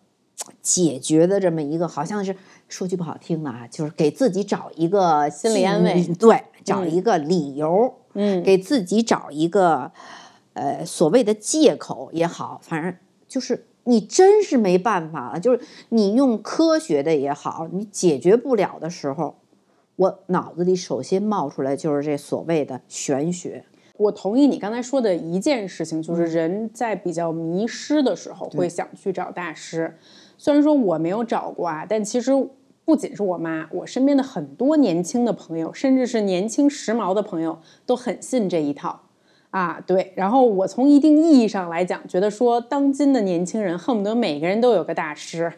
[0.62, 2.36] 解决的这么一个，好像是
[2.67, 9.89] 说句不好听的啊，就是给自己找一个心理安慰，对，找一个理由，嗯，给自己找一个
[10.52, 12.93] 呃所谓的借口也好，反正
[13.26, 19.38] 就是你真是没办法了，就是你用科学的也好，你解决不了的时候。
[19.97, 23.65] 我脑子里首先冒出来就是这所谓的玄学，
[23.97, 29.97] 我同意你刚才说的一件事情，就是人在比较迷失的时候会想去找大师。
[30.38, 32.31] 虽然说我没有找过啊，但其实
[32.86, 37.57] 不仅是我妈，我身边的很多年轻的朋友，甚至是年轻时髦的朋友，
[37.88, 39.01] 都很信这一套
[39.49, 39.81] 啊。
[39.88, 45.51] 对，然后我从一定意义上来讲，觉得说当今的年轻人恨不得每个人都有个大师，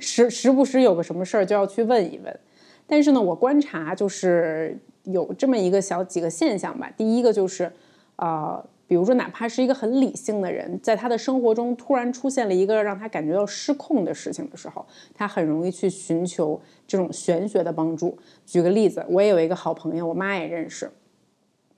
[0.00, 2.40] 时时不时有个什么事儿就要去问一问。
[2.86, 6.92] 但是呢，我观察就是有这么一个小几个现象吧。
[6.96, 7.72] 第一个就是，
[8.16, 18.18] 呃，比如说哪怕是一个很理性的人，在他的生活中突然出现了一个让他感觉到失控的事情的时候，他很容易去寻求这种玄学的帮助。
[18.44, 20.90] 举个例子，我也有一个好朋友，我妈也认识，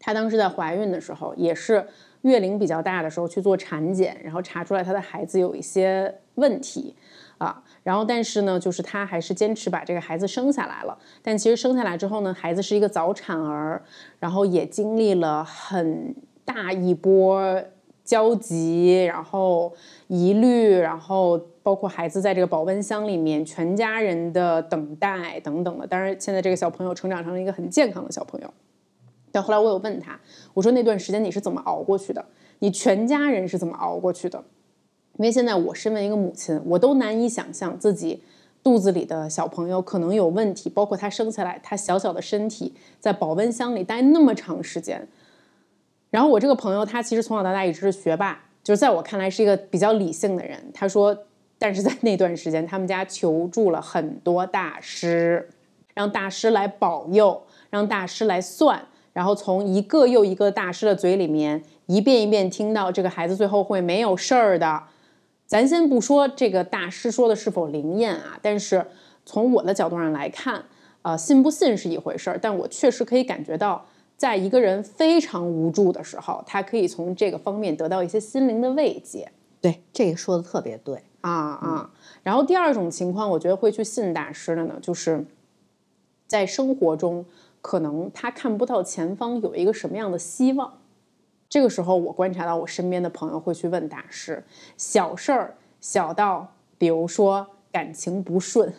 [0.01, 1.87] 她当时在怀孕的时候，也是
[2.23, 6.97] 月龄比较大的时候去做产检，然后查出来她的孩子有一些问题。
[7.37, 10.99] 啊，然后但是呢，就是她还是坚持把这个孩子生下来了。
[11.23, 13.81] 但其实生下来之后呢，孩子是一个早产儿，
[14.18, 17.62] 然后也经历了很大一波
[18.03, 19.73] 焦急，然后
[20.09, 25.87] 疑虑，然后包括孩子在这个保温箱里面，全家人的等待等等的。
[25.87, 28.53] 当然，现在这个小朋友成长成了一个很健康的小朋友。
[29.31, 30.18] 但后来我有问他，
[30.55, 32.25] 我说那段时间你是怎么熬过去的？
[32.61, 34.42] 你全家人是怎么熬过去的？
[35.16, 38.22] 因为现在我身为一个母亲，我都难以想象自己
[38.62, 45.07] 肚子里的小朋友可能有问题，包括他生下来，他小小的身体在保温箱里待那么长时间。
[46.11, 50.59] 然后我这个朋友，他其实从小到大一直是学霸，就是在我看来是一个比较理性的人。
[50.72, 51.16] 他说，
[51.59, 55.48] 但是在那段时间，他们家求助了很多大师，
[55.94, 64.83] 让大师来保佑，让大师来算，然后从一个又一个大师的嘴里面一遍一遍听到这个孩子最后会没有事儿的。
[65.46, 68.87] 咱先不说这个大师说的是否灵验啊，但是
[69.26, 70.64] 从我的角度上来看，
[71.02, 73.85] 呃，信不信是一回事儿，但我确实可以感觉到，
[74.16, 79.30] 在一个人非常无助的时候，他可以从这个方面得到一些心灵的慰藉。
[79.61, 81.90] 对，这个说的特别对啊啊。
[82.22, 85.26] 然后第二种情况，我觉得会去信大师的呢，就是
[86.26, 87.24] 在生活中
[87.61, 90.78] 可能他看不到前方有一个什么样的希望。
[91.55, 94.43] 这个时候，我观察到我身边的朋友会去问大师，
[94.77, 98.75] 小事儿小到，比如说感情不顺，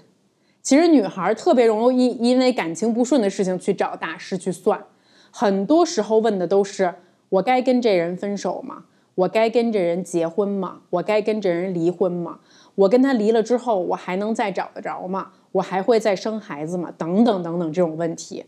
[0.61, 4.83] 其实女孩儿特别容易因为感情不顺的事情去找大师去算，
[5.31, 6.95] 很多时候问的都是
[7.29, 8.83] 我该跟这人分手吗？
[9.15, 10.81] 我该跟这人结婚吗？
[10.89, 12.41] 我该跟这人离婚吗？
[12.75, 15.31] 我跟他离了之后，我还能再找得着吗？
[15.53, 16.91] 我还会再生孩子吗？
[16.97, 18.43] 等等等等这种问题，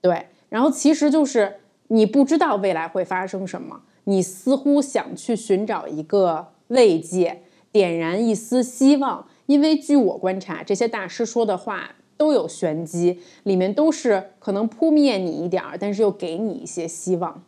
[0.00, 1.59] 对，然后其实就是。
[1.92, 9.26] 你不知道未来会发生什么，你似乎想去寻找一个慰藉，点燃一丝希望。
[9.46, 17.42] 因为据我观察，这些大师说的话都有玄机，里面都是可能扑灭你一点儿，但是又给你一些希望。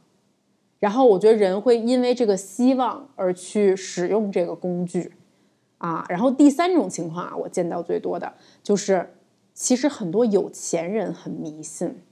[0.81, 5.13] 然后我觉得人会因为这个希望而去使用这个工具，
[5.79, 6.05] 啊。
[6.09, 9.15] 然后第三种情况啊，我见到最多的就是，
[9.55, 12.03] 其实很多有钱人很迷信，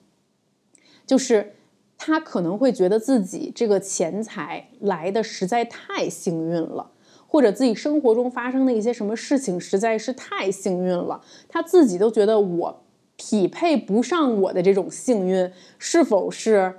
[1.04, 1.54] 就是。
[2.02, 6.90] 他可能会觉得自己这个钱财来的实在太幸运了，
[7.26, 12.82] 或者自己生活中发生的一些什么事情实在是太幸运了，他自己都觉得我
[13.16, 16.74] 匹配不上我的这种幸运，是否是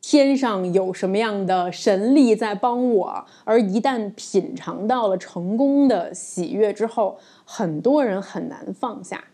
[0.00, 3.26] 天上有什么样的神力在帮我？
[3.42, 9.24] 而一旦品尝到了成功的喜悦之后，很多人很难放下，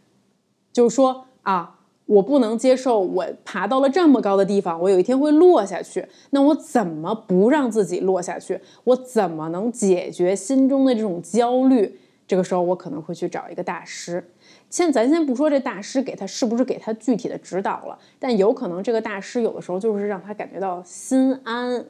[0.72, 1.74] 就是说啊。
[2.08, 6.06] 我不能接受，我爬到了这么高的地方，我有一天会落下去。
[6.30, 8.58] 那我怎么不让自己落下去？
[8.84, 11.98] 我怎么能解决心中的这种焦虑？
[12.26, 14.24] 这个时候，我可能会去找一个大师。
[14.70, 21.84] 先咱先不说这大师给他是不是给他具体的指导了，但有可能这个大师有的时候就是让他感觉到心安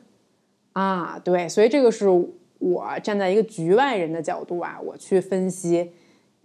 [0.72, 1.20] 啊。
[1.24, 2.08] 对，所以这个是
[2.58, 5.92] 我站在一个局外人的角度啊，我去分析，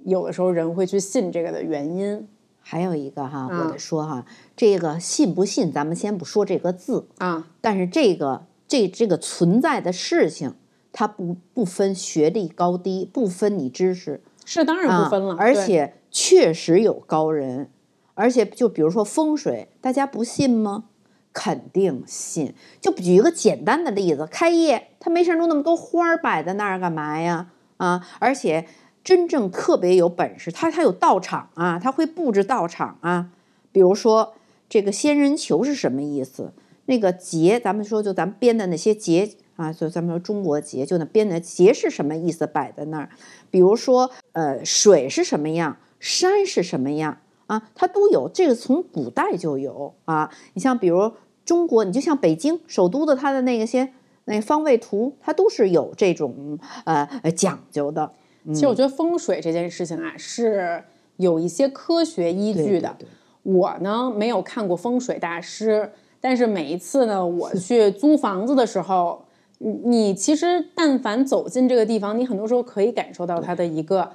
[0.05, 2.27] 有的时候人会去信这个的原因。
[2.65, 10.55] 还有一个哈，我得说哈，这个信不信，咱们先不说这个字啊，但是这个这这个存在的事情，
[10.93, 17.69] 它不不分学历高低，不分你知识，是当然不分了，而且确实有高人，
[18.13, 20.85] 而且就比如说风水，大家不信吗？
[21.33, 22.55] 肯定信。
[22.79, 27.49] 就举一个简单的例子，开业他没事弄那么多花儿摆在那儿干嘛呀？
[27.75, 28.65] 啊，而且。
[29.03, 33.29] 真正特别有本事，他他有道场啊，他会布置道场啊。
[33.71, 34.33] 比如说
[34.69, 36.53] 这个仙人球是什么意思？
[36.85, 42.45] 那个结，咱们说就咱们编的那些结啊，就咱们说中国结，就那编的结是什么意思？
[42.47, 43.09] 摆在那儿。
[43.49, 47.69] 比如说呃，水是什么样，山是什么样啊？
[47.75, 50.29] 它都有，这个从古代就有啊。
[50.53, 51.11] 你像比如
[51.45, 53.93] 中国，你就像北京首都的它的那个些
[54.25, 58.11] 那方位图，它都是有这种呃呃讲究的。
[58.51, 60.83] 其实我觉得风水这件事情啊，是
[61.17, 62.95] 有一些科学依据的。
[63.43, 69.25] 我呢没有看过风水大师，但是每一次呢，我去租房子的时候，
[69.59, 74.09] 你其实但凡走进这个地方，你很多时候可以感受到它的一个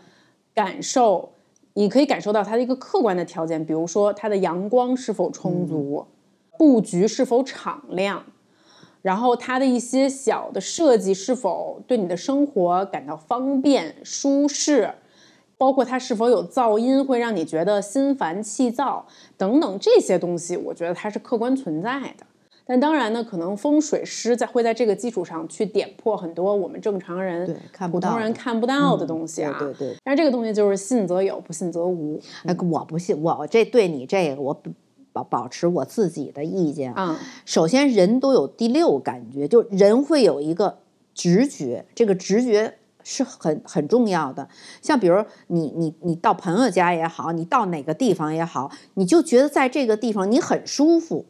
[0.54, 1.30] 感受，
[1.74, 6.06] 你可以感受到它的一个客观的条件，比如说它的阳光是否充足，
[6.56, 8.24] 布局是否敞亮。
[9.08, 14.92] 然后它的一些小的设计是否对你的生活感到方便舒适，
[15.56, 19.06] 包括它是否有噪音会让你觉得心烦气躁
[19.38, 22.26] 等等这些东西，我觉得它是客观存在的。
[22.66, 27.58] 但当然呢，可能风水师在会在这个基础上去点破很多我们正常人、
[27.90, 29.56] 普通人看不到的东西啊。
[29.58, 29.96] 对对。
[30.04, 32.20] 但是这个东西就是信则有，不信则无。
[32.44, 34.62] 哎，我不信，我这对你这个我。
[35.24, 37.18] 保保持我自己的意见啊。
[37.44, 40.78] 首先，人都有第六感觉，就人会有一个
[41.14, 44.48] 直觉，这个直觉是很很重要的。
[44.82, 51.24] 像比如你你你到朋友家也好，你到哪个地方也好，你就觉得在这个地方你很舒服，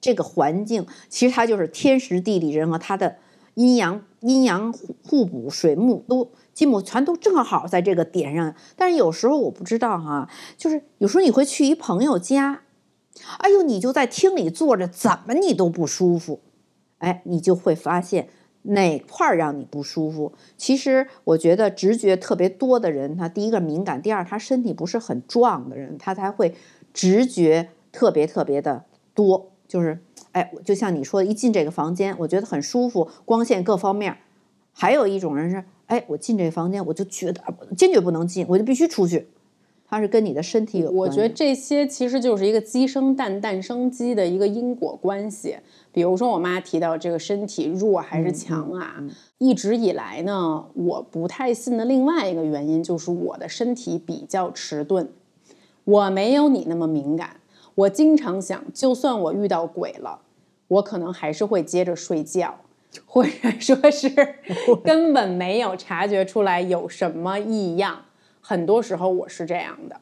[0.00, 3.16] 这个环境其实它就是天时地利人和，它的
[3.54, 4.72] 阴阳阴阳
[5.06, 8.54] 互补，水木都金木全都正好在这个点上。
[8.76, 12.62] 但是有时候我不知道哈，就是有时候你会去一朋友家。
[13.38, 16.40] 哎呦，你就在厅里坐着，怎么你都不舒服，
[16.98, 18.28] 哎，你就会发现
[18.62, 20.32] 哪块儿让你不舒服。
[20.56, 26.54] 其实我觉得直觉特别多的人，他第一个敏感，第二他身体不是很壮的人，他才会
[26.92, 28.84] 直觉特别特别的
[29.14, 29.50] 多。
[29.68, 30.00] 就是，
[30.32, 34.18] 哎，就像你说的，一进这个房间，我觉得很舒服，光线各方面。
[34.72, 37.42] 还有一种人是，哎，我进这个房间，我就觉得
[37.76, 39.28] 坚决不能进，我就必须出去。
[39.92, 40.96] 它是跟你的身体有关。
[40.96, 45.54] 我觉得这些其实就是一个鸡生蛋，蛋生鸡的一个因果关系。
[45.92, 49.04] 比如说，我妈提到这个身体弱还是强啊？
[49.36, 55.10] 一直以来呢，我不太信的另外一个原因就是我的身体比较迟钝，
[55.84, 57.36] 我没有你那么敏感。
[57.74, 60.20] 我经常想，就算我遇到鬼了，
[60.68, 62.60] 我可能还是会接着睡觉，
[63.04, 63.30] 或者
[63.60, 64.08] 说是
[64.82, 68.06] 根本没有察觉出来有什么异样。
[68.52, 69.98] 很多时候我是这样的，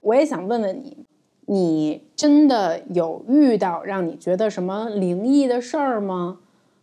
[0.00, 1.06] 我也想问问你，
[1.46, 6.40] 你真的有遇到让你觉得什么灵异的事儿吗？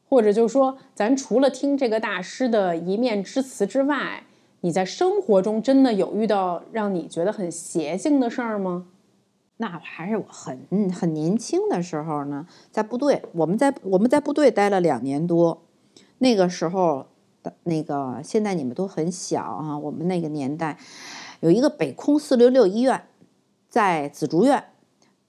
[0.08, 4.24] 或者就是说，咱除了听这个大师的一面之词之外，
[4.62, 8.86] 你在生活中真的有遇到让你觉得很邪性的事儿吗？
[9.58, 15.64] 那还是我很很年轻的时候呢，在部队，我们在我们在部队待了两年多，
[16.20, 17.08] 那个时候。
[17.64, 20.78] 那个现在你们都很小啊，我们那个年代
[21.40, 23.04] 有一个北空四六六医院，
[23.70, 24.64] 在紫竹院，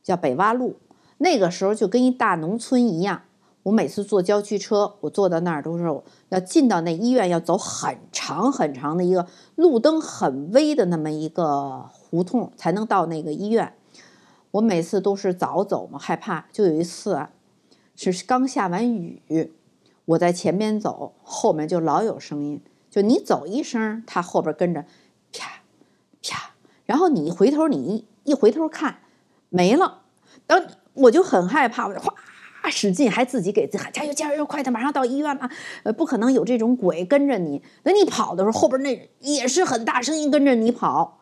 [0.03, 0.77] 叫北洼路。
[1.19, 3.23] 那个时候就跟一大农村一样。
[3.65, 5.85] 我每次坐郊区车，我坐到那儿都是
[6.31, 13.75] 要进到那医院，要走很长很长的一个路灯很微的那么一个胡同才能到那个医院。
[14.53, 16.47] 我每次都是早走嘛，害怕。
[16.51, 17.27] 就有一次，
[17.95, 19.21] 是刚下完雨。
[20.11, 24.85] 我在前面走，后面就老有声音，就你走一声，他后边跟着，
[25.33, 25.63] 啪
[26.23, 26.51] 啪，
[26.85, 28.99] 然后你回头，你一回头看，
[29.49, 30.03] 没了。
[30.47, 32.15] 等我就很害怕，我就哗
[32.71, 35.49] 使劲，还自己给自己喊加油加油，快点，马上到医院了。
[35.85, 37.63] 呃，不可能有这种鬼跟着你。
[37.85, 41.21] 等你跑的时候，后边那也是很大声音跟着你跑。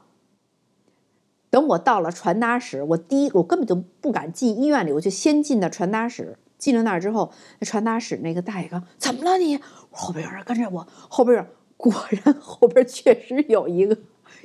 [1.50, 6.38] 等我到了传达室，我第一我根本就不敢进医院里，我就先进的传达室。
[6.58, 9.58] 进了那儿之后，那传达室那个大爷刚：“怎么了你？”
[9.90, 11.46] 后边有人跟着我，后边
[11.76, 13.96] 果然后边确实有一个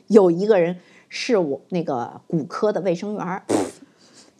[0.08, 0.78] 有一个人
[1.10, 3.44] 是我那个骨科的卫生员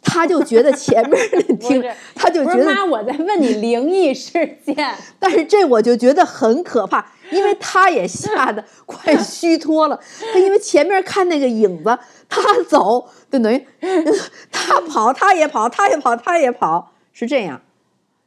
[0.06, 1.82] 他就觉得前面的听，
[2.14, 9.98] 他就觉得妈，我在问你灵异事件，但是这我就觉得很可怕，因为他也吓得 快虚脱了，
[10.32, 11.98] 他因为前面看那个影子，
[12.28, 13.66] 他走就等于
[14.52, 16.92] 他跑，他也跑，他也跑，他也跑。
[17.14, 17.62] 是这样，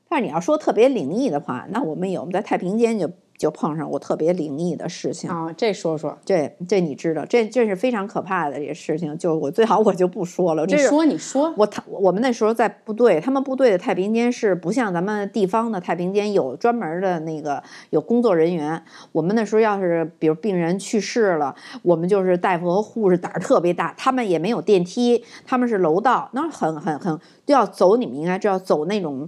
[0.10, 5.54] 但是你要说特别灵异的话，那我们有我们在太平间就就碰上过特别灵异的事情啊。
[5.56, 9.18] 这说说，这这你知道，这这是非常可怕的这个事情。
[9.18, 10.66] 就我最好我就不说了。
[10.66, 18.84] 你说你说，我他我们那时候在部队，他们部队的太平间是不像咱们地方的太平间有专门的那个有工作人员。
[19.12, 27.20] 我们那时候要是比如病人去世了，我们就是大夫和护士胆儿特别大，他们也没有电梯，他们是楼道，那很很很。
[27.46, 29.26] 都要走，你们应该知道走那种，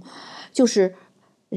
[0.52, 0.94] 就是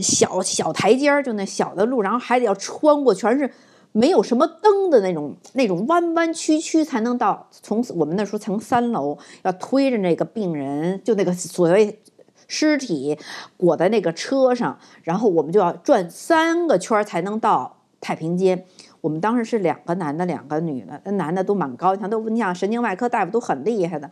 [0.02, 3.52] 小小台阶儿，就那小的路，然后还得要穿过全是
[3.92, 7.48] 没有什么灯的那种那种弯弯曲曲才能到。
[7.52, 12.02] 从我们那时候从三楼，要推着那个病人，就那个所谓
[12.48, 13.18] 尸体
[13.56, 18.66] 裹在那个车上，然后我们就要转三个圈才能到太平间。
[19.02, 24.10] 我们当时是两个男的，两个女的，那男的都蛮高，像都你想神经外科大夫都很厉害的，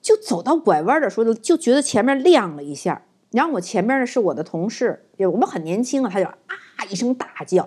[0.00, 3.02] 就走到拐弯的时候，就觉得前面亮了一下。
[3.34, 6.36] 然后我前面呢是我的同事，我们很年轻啊，他就啊
[6.88, 7.64] 一声大叫，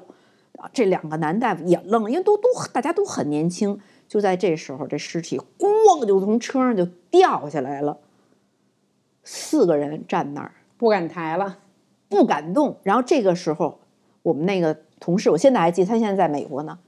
[0.58, 3.78] 啊，这两个男大夫也愣了，因为都都大家都很年轻。
[4.08, 7.98] 就在这时候，这尸体咣就从车上就掉下来了，
[9.26, 11.58] 四个人站那儿不敢抬了，
[12.08, 12.78] 不敢动。
[12.84, 13.82] 然后这个时候，
[14.24, 16.80] 我们那个同事，我现在还记得，他现在在美国呢，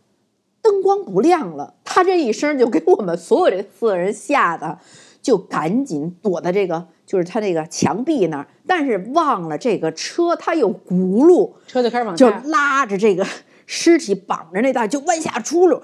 [0.62, 4.80] 灯光不亮了，他这一声就给我们所有这四个人吓得，
[5.22, 12.40] 就赶紧躲在这个就是他那个墙壁那儿，但是忘了这个车它有轱辘，车就开始往就下。
[12.46, 13.26] 拉着这个
[13.66, 15.82] 尸体绑着那大就往下出溜。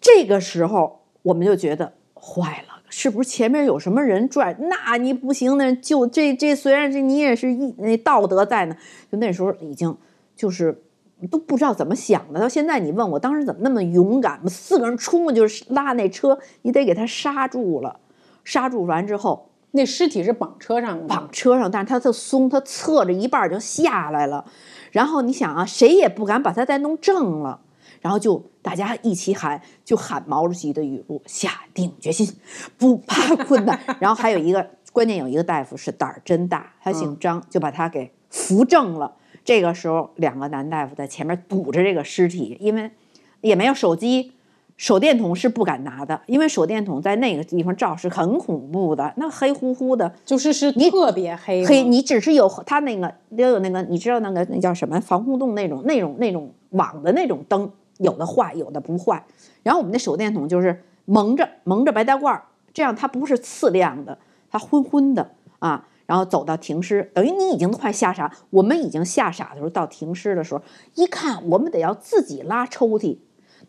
[0.00, 4.56] 这个时候我们就觉得坏了，是不是前面有什么人拽？
[4.58, 8.76] 那你不行，那就这这虽然这你也是一那道德在呢，
[9.12, 9.96] 就那时候已经
[10.34, 10.82] 就是
[11.30, 12.40] 都不知道怎么想的。
[12.40, 18.00] 到现在你问我当时怎么那么勇敢，我们四个人冲过就是拉那车，你得给他刹住了，
[18.42, 19.50] 刹住完之后。
[19.76, 24.44] 那尸体是绑车上的，绑车上，但是它特松，它侧着一半儿就下来了。
[24.92, 27.60] 然后你想啊，谁也不敢把它再弄正了。
[28.00, 32.36] 然后就大家一起喊，就喊毛主席的语录：下定决心，
[32.78, 33.80] 不怕困难。
[33.98, 39.16] 然后还有一个关键，有一个大夫是胆儿真大，他姓张，就把他给扶正了。
[39.44, 42.92] 这个时候，两个男大夫在前面堵着这个尸体，因为
[43.40, 44.33] 也没有手机。
[44.76, 59.24] 手电筒是不敢拿的，因为手电筒在那个地方照是很恐怖的，那黑乎乎的，就是是特别黑，黑，你只是有它那个都有那个，你知道那个那叫什么防护洞那种那种那种网的那种灯，有的坏，有的不坏。
[59.62, 64.18] 然后我们那手电筒就是蒙着蒙着白大褂儿，这样它不是次亮的，
[64.50, 65.86] 它昏昏的啊。
[66.06, 70.60] 然后走到停尸，等于你已经快吓傻，我们已经吓傻的时候，到停尸的时候，
[70.96, 73.16] 一看我们得要自己拉抽屉。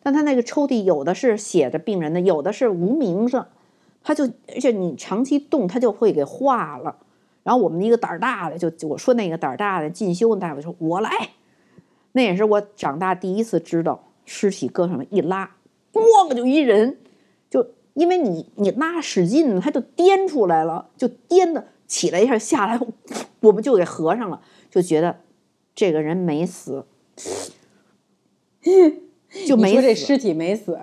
[0.06, 3.48] 但他那个抽屉有的是写着病人的，有的是无名上，
[4.04, 6.96] 他就而且你长期动，他就会给化了。
[7.42, 11.10] 然后我们一个胆儿大的，就我说那个胆儿大的进修大夫说：“我来。”
[12.14, 15.56] 那也是我长大第一次知道，尸体搁上面一拉，
[15.92, 17.00] 咣就一人，
[17.50, 22.80] 就因为你你拉使劲，他就颠出来了，就颠的起来一下下来，
[23.40, 24.40] 我们就给合上了，
[24.70, 25.22] 就觉得
[25.74, 26.86] 这个人没死。
[29.46, 30.78] 就没这尸体没死，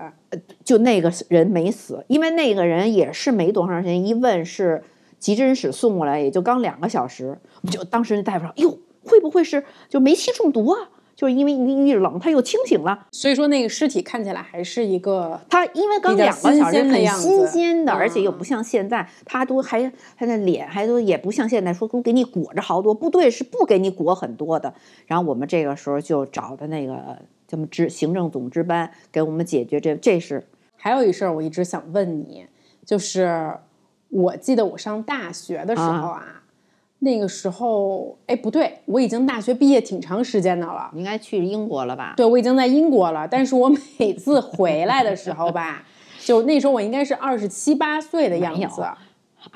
[0.64, 4.82] 就那个人没死，因为那个人也是没多长时间，一问是
[5.18, 7.38] 急诊室送过来，也就刚两个小时。
[7.70, 10.90] 就当时那大夫说：“哟，会不会是就煤气中毒啊？
[11.14, 13.06] 就是因为一一冷，他又清醒了。
[13.12, 24.72] 所以说那个尸体看起来还是一个他因为刚两个小时，很新鲜的，而且又嗯不像现在，他都还他的脸还都也不像现在说都给你裹着好多，部队是不给你裹很多的。
[25.06, 27.18] 然后我们这个时候就找的那个
[27.52, 30.42] 咱们值行政总值班给我们解决这，这是
[30.74, 32.46] 还有一事儿，我一直想问你，
[32.82, 33.52] 就是
[34.08, 36.44] 我记得我上大学的时候啊，
[37.00, 40.88] 那个时候，哎，不对，我已经大学毕业挺长时间的了。
[40.94, 42.14] 你应该去英国了吧？
[42.16, 45.84] 对，我已经在英国了，但是我每次回来的时候吧，
[46.24, 48.82] 就那时候我应该是二十七八岁的样子，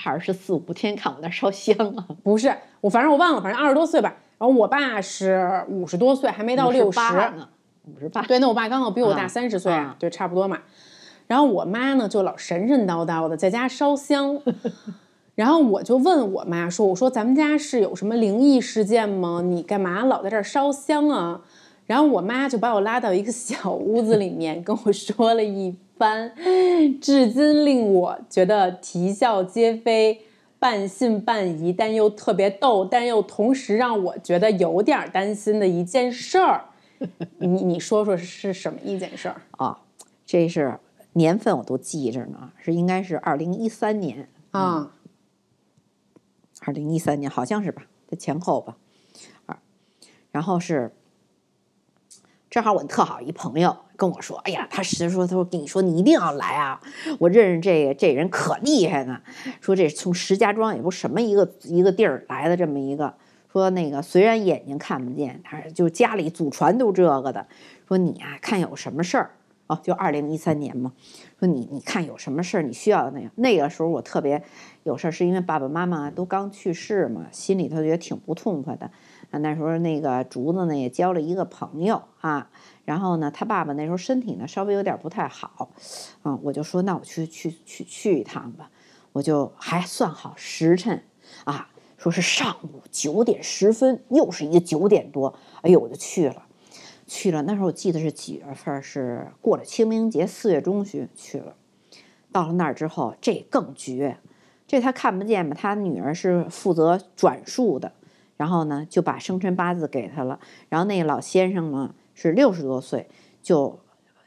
[0.04, 4.14] 二十四五天看我那烧香啊， 不是我，反正我忘了，反正二十多岁吧。
[4.38, 7.48] 然后我爸是五十多岁，还没到六十，呢，
[7.86, 8.22] 五十八。
[8.22, 10.58] 对，那我爸刚好比我大啊三十岁啊对，差不多嘛。
[11.26, 14.40] 然后我妈呢就老神神叨叨的在家烧香，
[15.34, 19.42] 然后我就问我妈说：“我说咱们家是有什么灵异事件吗？
[19.44, 21.42] 你干嘛老在这儿烧香啊？”
[21.86, 26.32] 然后我妈就把我拉到一个小屋子里面，跟我说了一番，
[27.00, 30.22] 至今令我觉得啼笑皆非。
[30.58, 36.64] 半信半疑，但又特别逗，但又同时让我觉得有点儿担心的一件事儿。
[37.38, 39.42] 你你说说是什么一件事儿？
[39.52, 39.80] 啊，
[40.24, 40.78] 这是
[41.12, 44.92] 年份我都记着呢，是应该是二零一三年，啊，
[46.60, 48.76] 二零一三年好像是吧，在前后吧，
[49.46, 49.58] 啊，
[50.30, 50.94] 然后是
[52.50, 56.80] 正好我特好一朋友跟我说，哎呀，他实说，他说跟你说你一定要来啊，
[57.18, 59.20] 我认识这个这人可厉害呢，
[59.60, 63.14] 说这从石家庄也不什么一个一个地儿来的这么一个。
[63.56, 67.46] 说那个虽然眼睛看不见，他就家里祖传都这个的。
[67.88, 69.30] 说你啊，看有什么事儿
[69.66, 70.92] 哦，就二零一三年嘛。
[71.40, 74.42] 说你你看有什么事儿，你需要那个那个时候我特别
[74.82, 78.90] 有事儿，是因为爸爸妈妈都刚去世嘛，心里头也挺不痛快的。
[79.30, 82.50] 啊，那时候那个竹子呢也交了一个朋友啊，
[82.84, 85.70] 然后呢他爸爸那时候身体呢稍微有点不太好，
[86.20, 88.70] 啊，我就说那我去去去去一趟吧，
[89.12, 91.02] 我就还算好时辰
[91.44, 91.70] 啊。
[91.96, 96.42] 说是上午九点十分，又是一个九点多，哎呦，我就去了，
[97.06, 97.42] 去了。
[97.42, 98.82] 那时候我记得是几月份？
[98.82, 101.54] 是过了清明节，四月中旬去了。
[102.32, 104.18] 到了那儿之后，这更绝，
[104.66, 107.92] 这他看不见嘛，他女儿是负责转述的，
[108.36, 110.38] 然后呢就把生辰八字给他了，
[110.68, 113.08] 然后那个老先生呢是六十多岁，
[113.42, 113.80] 就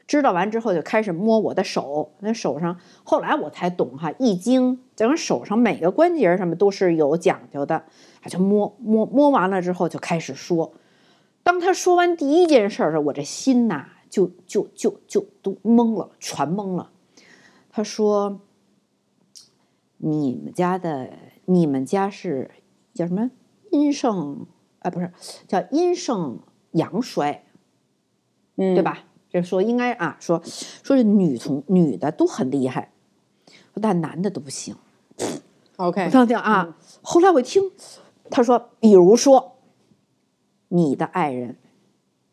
[0.08, 7.84] 知道完之后就开始摸我的手，那手上后来我才懂哈，易经整个手上每个关节什么都是有讲究的，
[8.20, 10.74] 他就摸摸摸完了之后就开始说，
[11.42, 16.90] 当他说完第一件事儿的时候，我这心呐就就就就都懵了，全懵了。
[17.70, 18.42] 他说
[19.96, 21.08] ：“你们家的，
[21.46, 22.50] 你们家是
[22.92, 23.30] 叫什么
[23.70, 24.46] 阴盛
[24.80, 24.90] 啊？
[24.90, 25.10] 不是
[25.48, 26.40] 叫阴盛
[26.72, 27.46] 阳衰，
[28.56, 28.82] 嗯，对？
[28.82, 29.04] 吧？
[29.30, 32.92] 就说应该啊，说说是女从女的都很厉害，
[33.80, 34.76] 但男的都不行。
[35.76, 37.70] OK，我当听啊，后来我一听，
[38.30, 39.56] 他说，比如说
[40.68, 41.56] 你的爱人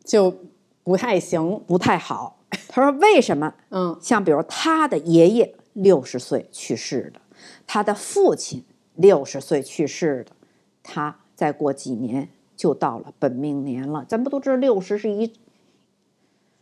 [0.04, 0.34] 就
[0.82, 1.62] 不太行。
[1.66, 3.54] 不太好，他说为什么？
[3.70, 7.20] 嗯，像比如他的爷爷六十岁去世的，
[7.66, 8.64] 他的父亲
[8.94, 10.32] 六十岁去世的，
[10.82, 14.04] 他再过几年就到了本命年了。
[14.06, 15.32] 咱不都知道六十是一，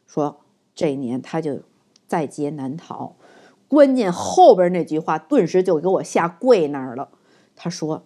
[0.07, 0.41] 说
[0.75, 1.61] 这一年他就
[2.07, 3.17] 在劫难逃。
[3.69, 7.09] 关键后边那句话顿时就给我吓跪那儿了。
[7.55, 8.03] 他说：“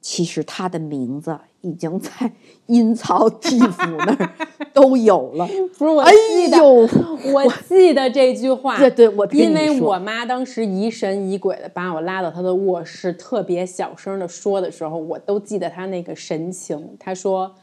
[0.00, 2.32] 其实他的名字已经在
[2.66, 4.30] 阴曹地府那儿
[4.72, 5.48] 都有了。
[5.76, 6.88] 不是我哎记得，呦，
[7.32, 8.78] 我记得这句话。
[8.78, 16.96] 对对，我跟因为我妈当时疑神疑鬼的把我拉到她的卧室，特别小声的说的时候，我都记得她那个神情。
[16.98, 17.54] 她说：“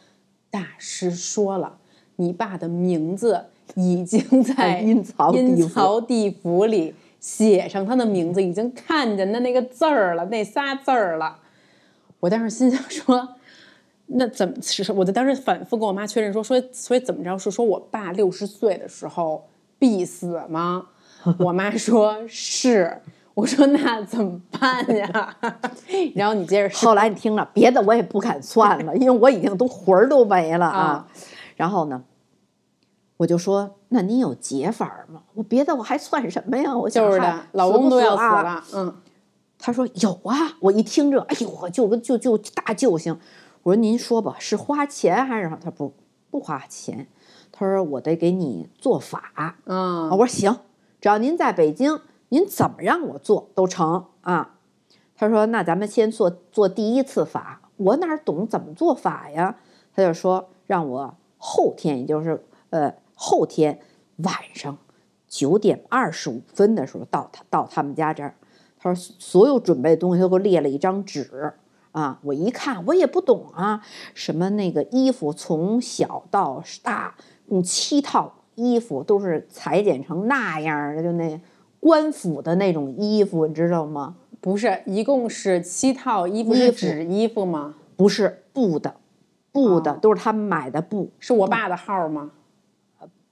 [0.49, 1.77] 大师说了，
[2.17, 3.45] 你爸的名字
[3.75, 11.39] 已经在阴曹阴曹地府里写上他的名字，已经看见的那个字儿了，那仨字儿了。”
[12.21, 13.35] 我当时心想说。
[14.09, 14.89] 那怎么是？
[14.93, 19.45] 我就当时反复跟我妈确认说说，所以怎么着是说我爸六十岁的时候
[19.77, 20.85] 必死吗？
[21.39, 23.01] 我妈说是。
[23.33, 25.35] 我说那怎么办呀？
[26.15, 26.87] 然后你接着说。
[26.87, 30.79] 后来你听了，别的我也不敢算了，因为我已经都魂儿都没了啊。
[30.79, 31.07] 啊
[31.57, 32.01] 然后呢，
[33.17, 35.23] 我就说：“那您有解法吗？
[35.33, 36.77] 我别的我还算什么呀？
[36.77, 38.95] 我想就是的，老公都要死啊了，嗯，
[39.57, 43.19] 他说有啊，我一听这，哎呦，我就就就大救星。
[43.63, 45.51] 我说您说吧，是花钱还是？
[45.61, 45.93] 他不
[46.29, 47.07] 不花钱，
[47.51, 49.31] 他说我得给你做法。
[49.33, 50.59] 啊嗯，我说行，
[51.01, 51.99] 只要您在北京，
[52.29, 54.53] 您怎么让我做都成啊。
[55.15, 59.57] 他说那咱们先做做第一次法，我哪懂怎么做法呀？
[59.95, 63.79] 他就说让我后天，也就是呃后天
[64.17, 64.77] 晚上
[65.27, 68.35] 九点二十五分的时候到他到他们家这儿。
[68.79, 71.53] 他说所有准备的东西都给我列了一张纸
[71.91, 73.81] 啊，我一看我也不懂啊，
[74.13, 77.15] 什么那个衣服从小到大
[77.49, 81.41] 共七套衣服都是裁剪成那样的，就那
[81.79, 84.15] 官府的那种衣服，你知道吗？
[84.39, 87.73] 不是，一共是七套衣服，是纸衣服吗？
[87.95, 88.95] 不是布的，
[89.51, 92.31] 布的、哦都是他们买的布，是我爸的号吗？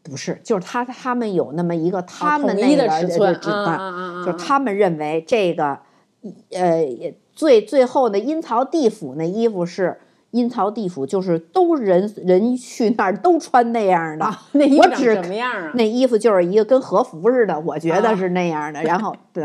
[0.06, 5.80] 不是，就是他他们有那么一个他们那个尺寸纸啊段，啊啊啊就是他们认为这个，
[6.52, 6.86] 呃，
[7.34, 10.00] 最最后的阴曹地府那衣服是
[10.30, 15.72] 阴曹地府，就是都人人去那儿都穿那样的，啊，那衣服长我只什么样啊？
[15.74, 18.82] 那衣服就是一个跟和服似的，我觉啊得是那样的。
[18.86, 19.44] 然后对，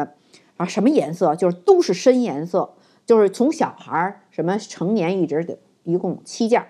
[0.59, 1.35] 啊，什么颜色？
[1.35, 2.75] 就是都是深颜色，
[3.07, 6.67] 就是从小孩儿什么成年一直得，一共七件。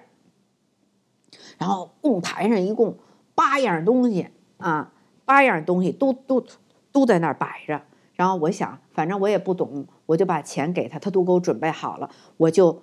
[1.58, 2.96] 然后供台上一共
[3.40, 4.28] 八样东西
[4.58, 4.92] 啊，
[5.24, 6.44] 八样东西都都
[6.92, 7.80] 都在那儿摆着。
[8.12, 12.82] 然后我想，反正我也不懂，我就把钱给他，他都给我准备好了，我就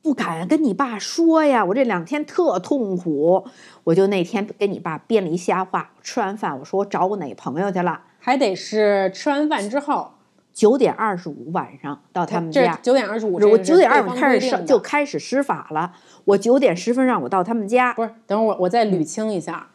[0.00, 1.62] 不敢跟你爸说呀。
[1.62, 3.44] 我这两天特痛苦，
[3.84, 5.90] 我就那天跟你爸编了一瞎话。
[6.00, 8.00] 吃完饭，我说我找我哪朋友去了。
[8.18, 10.12] 还得是吃完饭之后，
[10.54, 15.92] 九点二十五晚上到他们家，这九点二十五，我九点二十五五开始上就开始施法了。
[16.24, 19.68] 我九点十分让我到他们家，不是，等会儿我我再嗯捋清一下，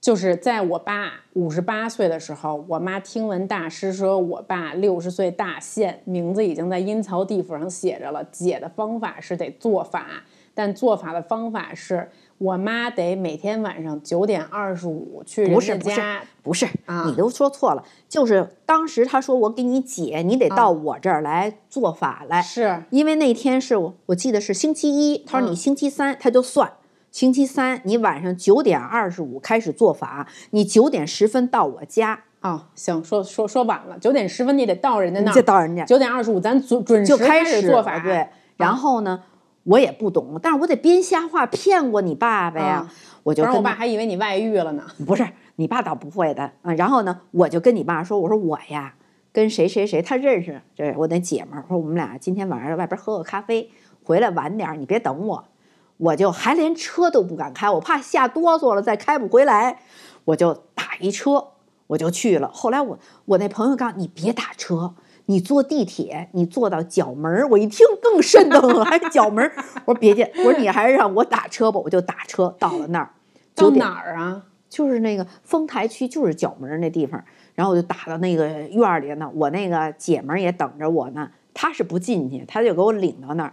[0.00, 8.24] 就是在我爸五十八岁的时候，我妈听闻大师说我爸六十岁大限，名字已经在阴曹地府上写着了。
[8.32, 10.06] 解的方法是得做法，
[10.54, 17.84] 但做法的方法是我妈得每天晚上九点二十五去人不是不是家家，不是，啊你都说错了。
[18.08, 22.40] 就是当时他说我给你解，你得啊到我这儿来做法来。
[22.40, 26.72] 是因为那天是我我记得是星期一，他说嗯你星期三他就算。
[27.10, 38.28] 星期三你晚上九点二十五开始做法，你九点十分到我家，哦，行，说说说晚了，九点十分你得到人家那儿，就到人家九点二十五咱准准时就开始做法，对。
[38.56, 39.22] 然后呢，
[39.64, 42.76] 我也不懂，但是我得编瞎话骗过你爸爸呀。
[42.76, 42.92] 啊
[43.22, 44.84] 不然我爸还以为你外遇了呢。
[45.06, 46.72] 不是你爸倒不会的啊。
[46.72, 48.94] 然后呢，我就跟你爸说，我说我呀
[49.30, 53.70] 跟谁谁谁他认识，这我那姐们儿，说我们俩今天晚上外边喝个咖啡，
[54.02, 55.44] 回来晚点儿，你别等我。
[56.00, 59.80] 我就还连车都不敢开，我怕吓哆嗦了再开不回来，
[60.24, 61.48] 我就打一车，
[61.88, 62.50] 我就去了。
[62.52, 64.94] 后来我我那朋友告诉你别打车，
[65.26, 67.46] 你坐地铁，你坐到角门儿。
[67.48, 69.52] 我一听更瘆得慌， 还角门儿。
[69.84, 73.10] 我说别介，我说你还是让我打车吧，我就打车到了那儿。
[73.54, 74.44] 到哪儿啊？
[74.70, 77.22] 就是那个丰台区，就是角门儿那地方。
[77.54, 83.52] 然后我就打到那个院儿里呢，我那个姐们儿也等着我呢，她是不进去，她就给我领到那儿。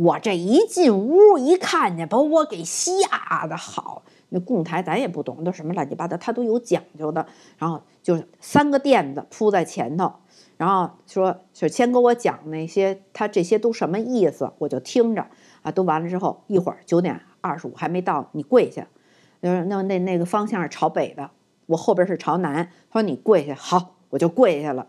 [0.00, 4.02] 我这一进屋一看见，把我给吓得好。
[4.30, 7.26] 那供台咱也不懂，都什么乱七八糟，它都有讲究的。
[7.58, 10.10] 然后就是三个垫子铺在前头，
[10.56, 15.26] 然后说是先给我讲那些，他这些都什么意思，我就听着
[15.60, 15.70] 啊。
[15.70, 18.86] 都完了之后，一会儿九点二十五还没到，你跪下。
[19.42, 21.30] 就是那那那个方向是朝北的，
[21.66, 22.70] 我后边是朝南。
[22.90, 24.86] 他说你跪下，好，我就跪下了。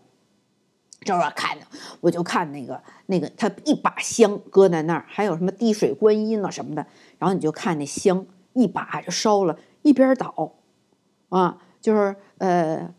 [1.04, 1.66] 这会儿看着，
[2.00, 6.86] 我就看那个那个，他一把香搁在那儿，还有什么滴水观音了什么的，
[7.18, 10.52] 然后你就看那香一把就烧了，一边倒，
[11.28, 12.92] 啊，就是呃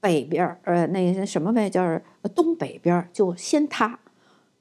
[0.00, 2.02] 北边呃那个什么呗，就是
[2.34, 3.98] 东北边就先塌，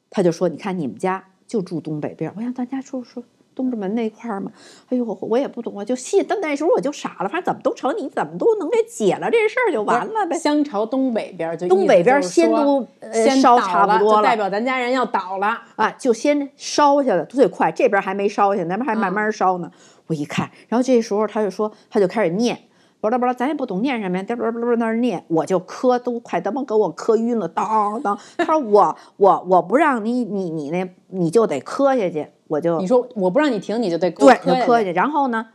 [0.09, 3.23] 他就说你看你们家就住东北边，我想大家说说
[3.55, 4.51] 东直门那块儿嘛，
[4.89, 10.37] 哎呦我也不懂，我就信，但那时候我就傻了，反正怎么都成，你怎么都能给解了这事儿就完了呗。
[10.37, 15.61] 香朝东北边儿就东北边先都呃先烧，差不多了就代表咱家人要倒了。
[15.75, 19.71] 啊，就先烧下来，最快这边还没烧下，那边还慢嗯慢烧呢。
[20.07, 22.59] 我一看，然后这时候他就说，他就开始念，
[23.01, 28.15] 巴拉巴拉，咱也不懂念什么呀，巴拉巴拉巴拉那儿念，我就磕，都快他妈给我磕晕了，当当。
[28.37, 34.35] 他说我我我不让你你你那你就得磕下去，我就你说我不让你停，你就得对。
[34.37, 34.91] 就磕下去。
[34.91, 35.47] 然后呢，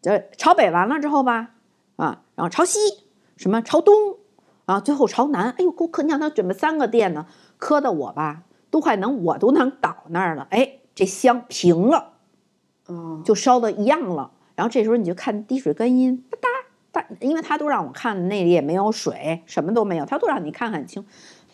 [0.00, 1.50] 就朝北完了之后吧，
[1.96, 2.78] 啊，然后朝西，
[3.36, 3.94] 什么朝东，
[4.64, 5.50] 啊，最后朝南。
[5.58, 7.26] 哎呦，给我磕，你让他准备三个殿呢，
[7.58, 10.46] 磕的我吧，都快能我都能倒那儿了。
[10.50, 12.14] 哎，这香平了，
[12.86, 14.32] 哦，就烧的一样了。
[14.54, 16.38] 然后这时候你就看滴水观音，吧
[16.92, 21.04] 嗒嗒，因为他都让我看那里也没有水，什么都没有，他都让你看很清。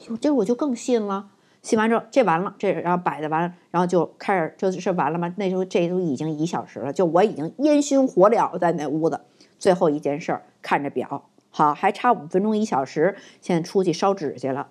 [0.01, 1.29] 哎呦，这我就更信了。
[1.69, 5.35] 信完之后，这完了，这然后摆的完了，然后就开始就是完了吗？
[5.37, 9.21] 那时候这都已经一小时了，就我已经烟熏火燎在那屋子。
[9.59, 14.69] 最后一件事儿，看着表，好，还差五分钟一小时，现在出去烧纸去了，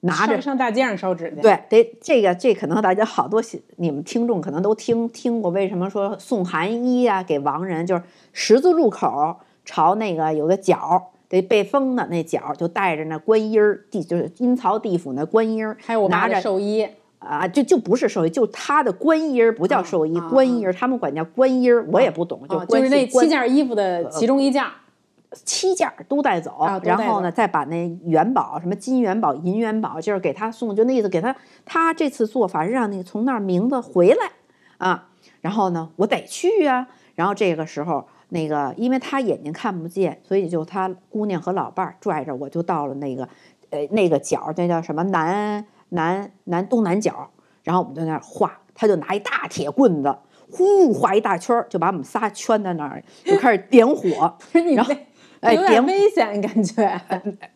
[0.00, 3.42] 拿着上上大街上烧纸去。，对，得这个这可能大家好多
[3.76, 8.02] 你们听众可能都听听过，为什么说送寒衣呀、给亡人，就是
[8.34, 16.86] 十字路口朝那个有个角儿得被封的那角儿，就带着那观音儿地就是阴曹地府那观音儿，还有我拿着寿衣，
[17.18, 24.70] 啊，就就不是寿衣，就他的观音儿不叫啊寿衣，啊观音儿他们管叫观音儿，我也不懂，啊，就关是那七件衣服的其中一件儿。
[25.44, 31.34] 七件儿都带走，然后呢，再把那元宝什么金元宝、银元宝，就是给他送，就那意思，给他
[31.66, 34.30] 他这次做法是让你从那儿名字回来
[34.78, 35.08] 啊。
[35.42, 43.28] 然后呢，我得去呀、然后这个时候，那个因为他眼睛看不见，所以就他姑娘和老伴儿拽着我就到了那个
[43.70, 47.30] 呃那个角儿，那叫什么南南南东南角，
[47.62, 50.16] 然后我们就在那儿画，他就拿一大铁棍子。
[50.48, 54.32] 呼，画一大圈儿，就把我们仨圈在那儿，就开始点火。
[54.76, 54.94] 然后
[55.42, 57.00] 这有哎点点危险感觉。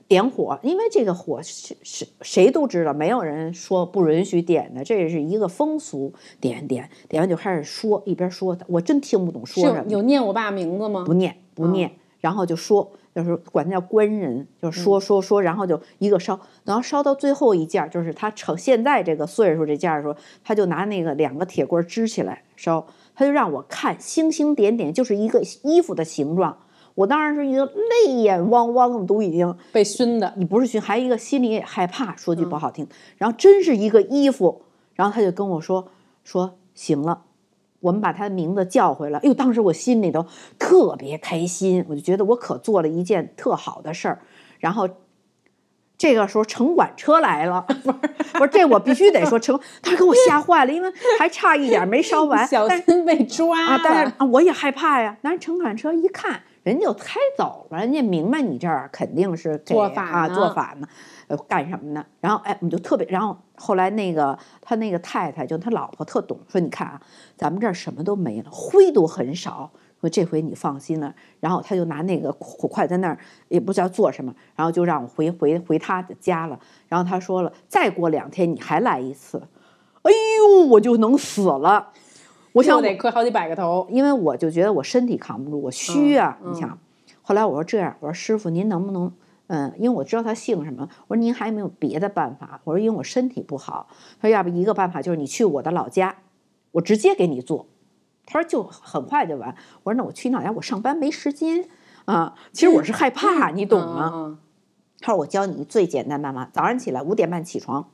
[0.06, 6.12] 点火，因为这个火是是谁都知道，没有人说不允许点的，这是一个风俗。
[6.40, 11.14] 点点点完就开始说，一边说，我真听不懂说什么，有念我爸名字吗不？
[11.14, 26.58] 念不啊念，然后就说，就是管他叫官人，就是说说说，然后就一个烧，然后烧到最后一件儿，就是他成现在这个岁数这件儿的时候，他就拿那个两个铁棍支起来烧，他就让我看星星点点，就是一个衣服的形状。
[26.94, 30.34] 我当然是一个泪眼汪汪的，都已经被熏的。
[30.36, 32.86] 你不是熏，还一个心里也害怕，说句不好听。
[33.16, 34.62] 然后真是一个衣服，
[34.94, 35.88] 然后他就跟我说
[36.24, 37.22] 说行了，
[37.80, 39.18] 我们把他的名字叫回来。
[39.20, 40.26] 哎呦，当时我心里头
[40.58, 44.20] 特别开心，我就觉得我可做了一件特好的事儿。
[44.58, 44.88] 然后
[45.96, 47.98] 这个时候城管车来了， 不是
[48.32, 54.12] 不是，这我必须得说城，他给我吓坏了，因为还差一点没烧完， 小但心被抓啊，但是。
[54.18, 55.16] 啊，我也害怕呀。
[55.22, 60.88] 但是城管车一看，人家就猜走了，人家明白你这儿肯定是做法做法呢，
[61.28, 62.04] 呃，干什么呢？
[62.20, 67.00] 然后哎，我们就特别，然后后来那个他那个太太就他老婆特懂，说你看啊，
[67.36, 69.70] 咱们这儿什么都没了，灰都很少。
[70.00, 76.58] 说这回你放心了，然后他就拿那个火筷在那儿，也不知道做什么，然后就让我回回回他的家了。
[76.88, 79.46] 然后他说了，再过两天你还来一次。
[80.00, 81.90] 哎呦，我就能死了。
[82.52, 83.86] 我想又得磕好几百个头。
[83.90, 86.38] 因为我就觉得我身体扛不住，我虚啊。
[86.42, 86.78] 嗯你想，
[87.22, 89.12] 后来我说这样，我说师傅您能不能，
[89.48, 92.60] 嗯，因为我知道他姓什么，我说您还有没有别的办法？
[92.64, 93.88] 我说因为我身体不好，
[94.20, 96.16] 他说要不一个办法就是你去我的老家，
[96.72, 97.66] 我直接给你做。
[98.26, 99.54] 他说就很快就完。
[99.82, 101.68] 我说那我去你老家，我上班没时间
[102.04, 102.34] 啊。
[102.52, 104.38] 其实我是害怕，你懂吗？
[105.00, 107.88] 他说我教你最简单办法，早上起来五点半起床。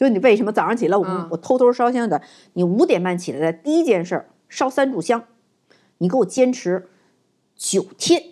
[0.00, 2.22] 就你为什么早上起来我、嗯我偷偷烧香的？
[2.54, 5.24] 你五点半起来的第一件事儿烧三炷香，
[5.98, 6.88] 你给我坚持
[7.54, 8.22] 九天，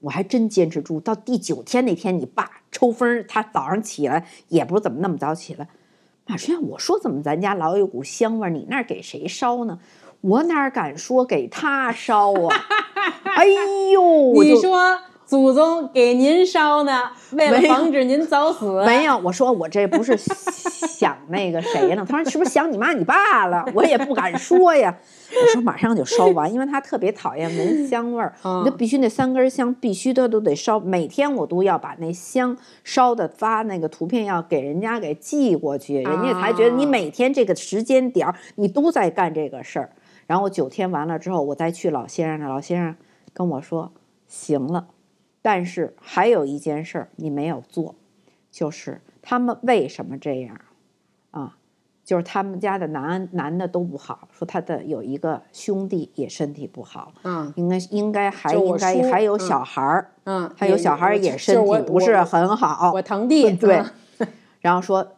[0.00, 0.98] 我还真坚持住。
[0.98, 5.68] 到第九天那天，你爸抽风，他早上起来也不知道怎么那么早起来。
[6.24, 9.78] 马春我说怎么咱家老有股香味儿，你那儿给谁烧呢？
[10.22, 12.56] 我哪敢说给他烧啊？
[13.36, 13.44] 哎
[13.92, 18.82] 呦，我就你说祖宗给您烧呢，为了防止您早死。
[18.86, 22.06] 没有，我说我这不是想那个谁呢？
[22.08, 23.66] 他说是不是想你妈你爸了？
[23.74, 24.96] 我也不敢说呀。
[25.28, 39.90] 我说马上就烧完，因为他特别讨厌闻香味儿， 嗯你就必须那三根香必须都都得烧，每天我都要把那香烧的发那个图片要给人家给寄过去，人家才觉得你啊每天这个时间点儿你都在干这个事儿。
[40.28, 42.94] 然后九天完了之后，我再去老先生那，老先生
[43.32, 43.90] 跟我说
[44.28, 44.86] 行了，
[45.46, 47.94] 但是还有一件事儿你没有做，
[48.50, 50.60] 就是他们为什么这样
[51.30, 51.56] 啊？
[52.04, 63.76] 就是他们家的男男的都不好，说他的有一个兄弟也身体不好，嗯应该应该还应该还有嗯小孩儿，嗯，还有小孩儿也身体不是很好我，堂弟 对
[64.18, 64.26] 嗯
[64.60, 65.12] 然后说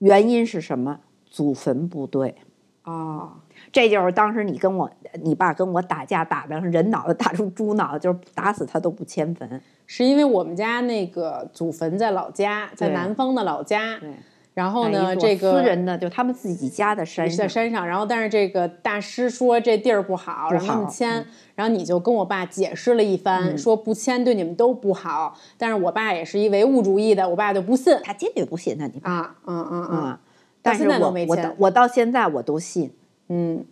[0.00, 1.00] 原因是什么？
[1.30, 2.36] 祖坟不对。
[2.84, 3.32] 哦，
[3.72, 4.90] 这就是当时你跟我，
[5.22, 9.60] 你爸跟我打架打的人脑袋 打出猪脑袋，就是打死他都不迁坟。
[9.86, 13.98] 是因为我们家那个祖坟在老家，在南方的老家。
[13.98, 14.10] 对，
[14.54, 25.36] 然后哎呢，这个私人的，就他们自己家的山上，在山上，然后但是这个大师说这地儿不好，不让他们好迁，然后你就跟我爸解释了一番，嗯说不迁对你们都不好。
[25.56, 30.20] 但是我爸也是一唯物主义的，我爸就不信他坚决不信那你爸啊，嗯嗯嗯啊。
[30.62, 32.92] 但是现在都我我到我到现在我都信。
[33.30, 33.64] 嗯，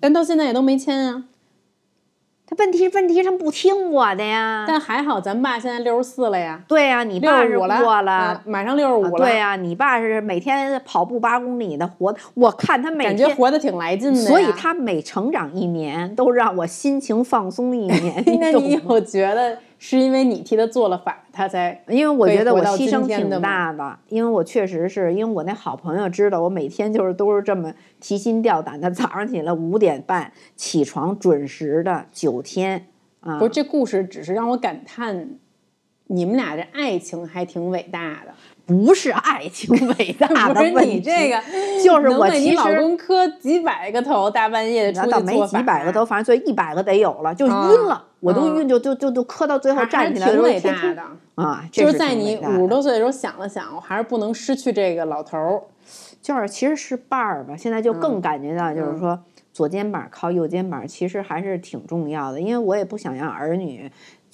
[0.00, 1.24] 但到现在也都没签啊。
[2.48, 4.64] 他问题问题上不听我的呀。
[4.68, 8.12] 但还好咱爸现在六十四了呀，对呀、你爸是过了。
[8.12, 14.20] 啊马上六十五啊了，对呀、你爸是每天跑步八公里的，活，我看他每感天，觉活得挺来劲的。
[14.20, 18.22] 所以他每成长一年，都让我心情放松一年。
[18.38, 32.86] 那你有觉得是因为你替他做了法，他才因为我觉得我牺牲挺大的，因为我确实是因为我那好朋友知道我每天就是都是这么提心吊胆的，早上起来五点半起床，准时的九天
[33.20, 33.50] 啊不是？
[33.50, 35.30] 这故事只是让我感叹，
[36.08, 38.32] 你们俩这爱情还挺伟大的。
[38.66, 41.40] 不是爱情伟大的问题，你这个，
[41.84, 51.42] 就是我能为你老公磕几百个头，大半夜的出去那倒没做法几百个头，反正最一百个得有了，就啊晕了，我都嗯晕就就就就磕到最后站起来挺伟的时候天天大的。
[51.44, 55.62] 啊，这就是在你五十多岁的时候想了想，我还是不能失去这个老头儿。
[56.20, 59.16] 就是其实是伴儿吧，现在就嗯更感觉到，就是说
[59.52, 62.40] 左肩膀靠右肩膀，其实还是挺重要的。
[62.40, 63.88] 因为我也不想让儿女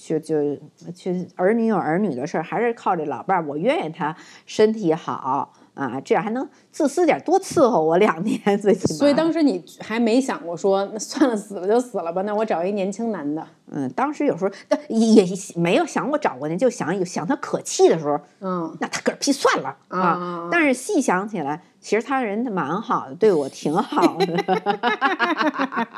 [0.05, 0.57] 就就
[0.94, 3.46] 就儿女有儿女的事儿，还是靠这老伴儿。
[3.46, 8.99] 我愿意他身体好啊，这样还能自私点儿，多伺候我两年， 最起码。
[8.99, 13.45] 所以当时你还没想过说，那算了，死了就死了吧，那我找一年轻男的。
[13.75, 20.49] 嗯，当时有时候但也也没有想过找过去，就想有想他可气的时候，嗯，那他嗝屁算了啊啊。
[20.53, 24.27] 但是细想起来，其实他人蛮好的，对我挺好的。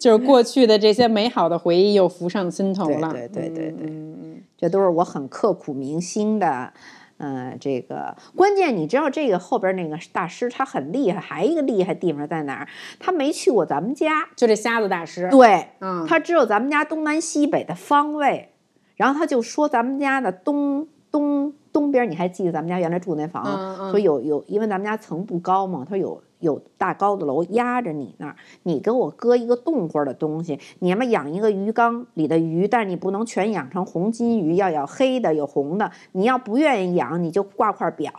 [0.00, 3.12] 就是过去的这些美好的回忆又浮上心头了。
[3.12, 6.72] 对对对对对嗯这都是我很刻骨铭心的。
[7.18, 12.68] 嗯、这个关键你知道，这个后边那个大师他很厉害，还一个厉害地方在哪儿？
[12.98, 15.28] 他没去过咱们家，就这瞎子大师。
[15.30, 18.50] 对，嗯，他知道咱们家东南西北的方位，
[18.96, 23.44] 然后他就说咱们家的东东东边，你还记得咱们家原来住那房？
[23.44, 38.12] 嗯嗯说有有，因为咱们家层不高嘛，他有有大高的楼压着你那儿，你给我搁一个冻过的东西，你要么养一个鱼缸里的鱼，但是你不能全养成红金鱼，要有黑的有红的，你要不愿意养，你就挂块表。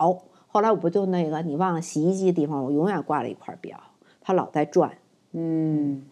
[0.46, 3.78] 后来我不就那个你忘了洗衣机的地方，我永远挂了一块表，
[4.20, 4.90] 它老在转。
[5.32, 6.02] 嗯，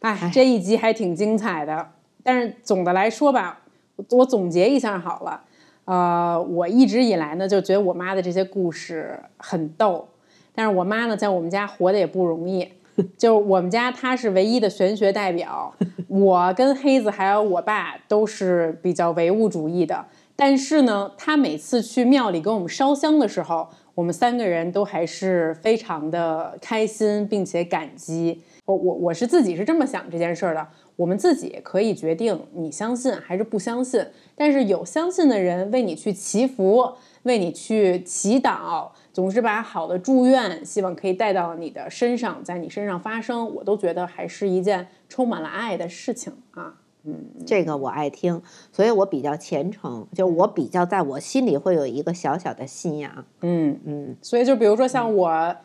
[0.00, 1.88] 哎，这一集还挺精彩的。
[2.22, 3.62] 但是总的来说吧，
[3.96, 5.42] 我我总结一下好了。
[5.88, 10.06] 呃，我一直以来呢，就觉得我妈的这些故事很逗，
[10.54, 12.68] 但是我妈呢，在我们家活得也不容易。
[13.16, 15.74] 就我们家她是唯一的玄学代表，
[16.08, 20.04] 我跟黑子还有我爸都是比较唯物主义的。
[20.36, 28.42] 但是呢，她每次去庙里给我们烧香的时候，我们三个人都还是非常的开心，并且感激。
[28.66, 30.66] 我我我是自己是这么想这件事儿的。
[30.98, 36.92] 我们自己可以决定你相信还是不相信，但是有相信的人为你去祈福，
[37.22, 46.74] 为你去祈祷，总是把好的祝愿，希望可以带到你的身上，在你身上发生，我都觉得还是一件充满了爱的事情啊。
[47.04, 47.14] 嗯，
[47.46, 48.42] 这个我爱听，
[48.72, 53.24] 所以我比较虔诚，就我比较在我心里会有一个小小的信仰。
[53.42, 55.56] 嗯嗯，所以就比如说像我，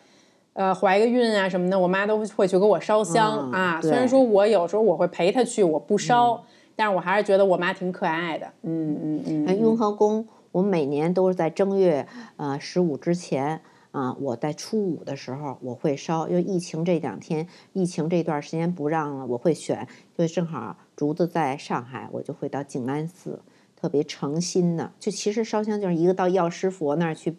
[0.53, 3.81] 呃，怀个孕啊什么的，我妈都会去给我烧香、嗯啊。
[3.81, 6.43] 虽然说我有时候我会陪她去，我不烧，
[6.75, 8.45] 但是我还是觉得我妈挺可爱的。
[8.61, 19.87] 嗯嗯嗯那雍和宫，我每年都是在正月呃十五之前啊、我在初五的时候我会烧，因为疫情这两天，疫情这段时间不让了，我会选，
[20.17, 23.39] 就正好竹子在上海，我就会到静安寺。
[23.83, 27.35] 特别诚心的，就其实烧香就是一个到药师佛那儿去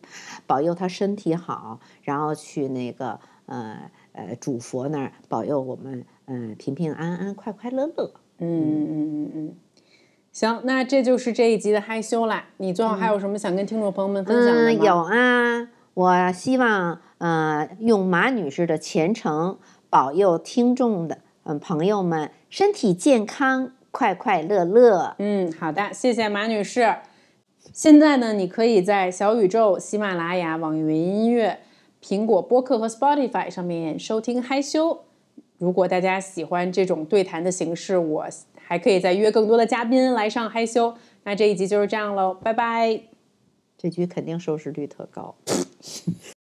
[0.47, 8.13] 保佑他身体好，然后去那个呃呃主佛那儿保佑我们嗯、呃平平安安、快快乐乐。
[8.41, 9.55] 嗯嗯嗯嗯。
[10.33, 12.45] 行，那这就是这一集的害羞啦。
[12.59, 14.69] 你最后还有什么想跟听众朋友们分享的吗？
[14.69, 25.15] 嗯，有啊，我希望呃用马女士的虔诚保佑听众的嗯朋友们身体健康，快快乐乐。
[25.21, 26.97] 嗯，好的，谢谢马女士。
[27.73, 31.61] 现在呢，你可以在小宇宙、喜马拉雅、网易云音乐、
[32.03, 35.05] 苹果播客和 Spotify 上面收听嗨羞。
[35.59, 38.27] 如果大家喜欢这种对谈的形式，我
[38.57, 40.97] 还可以再约更多的嘉宾来上嗨羞。
[41.23, 43.01] 那这一集就是这样喽，拜拜。
[43.79, 45.37] 这局肯定收视率特高。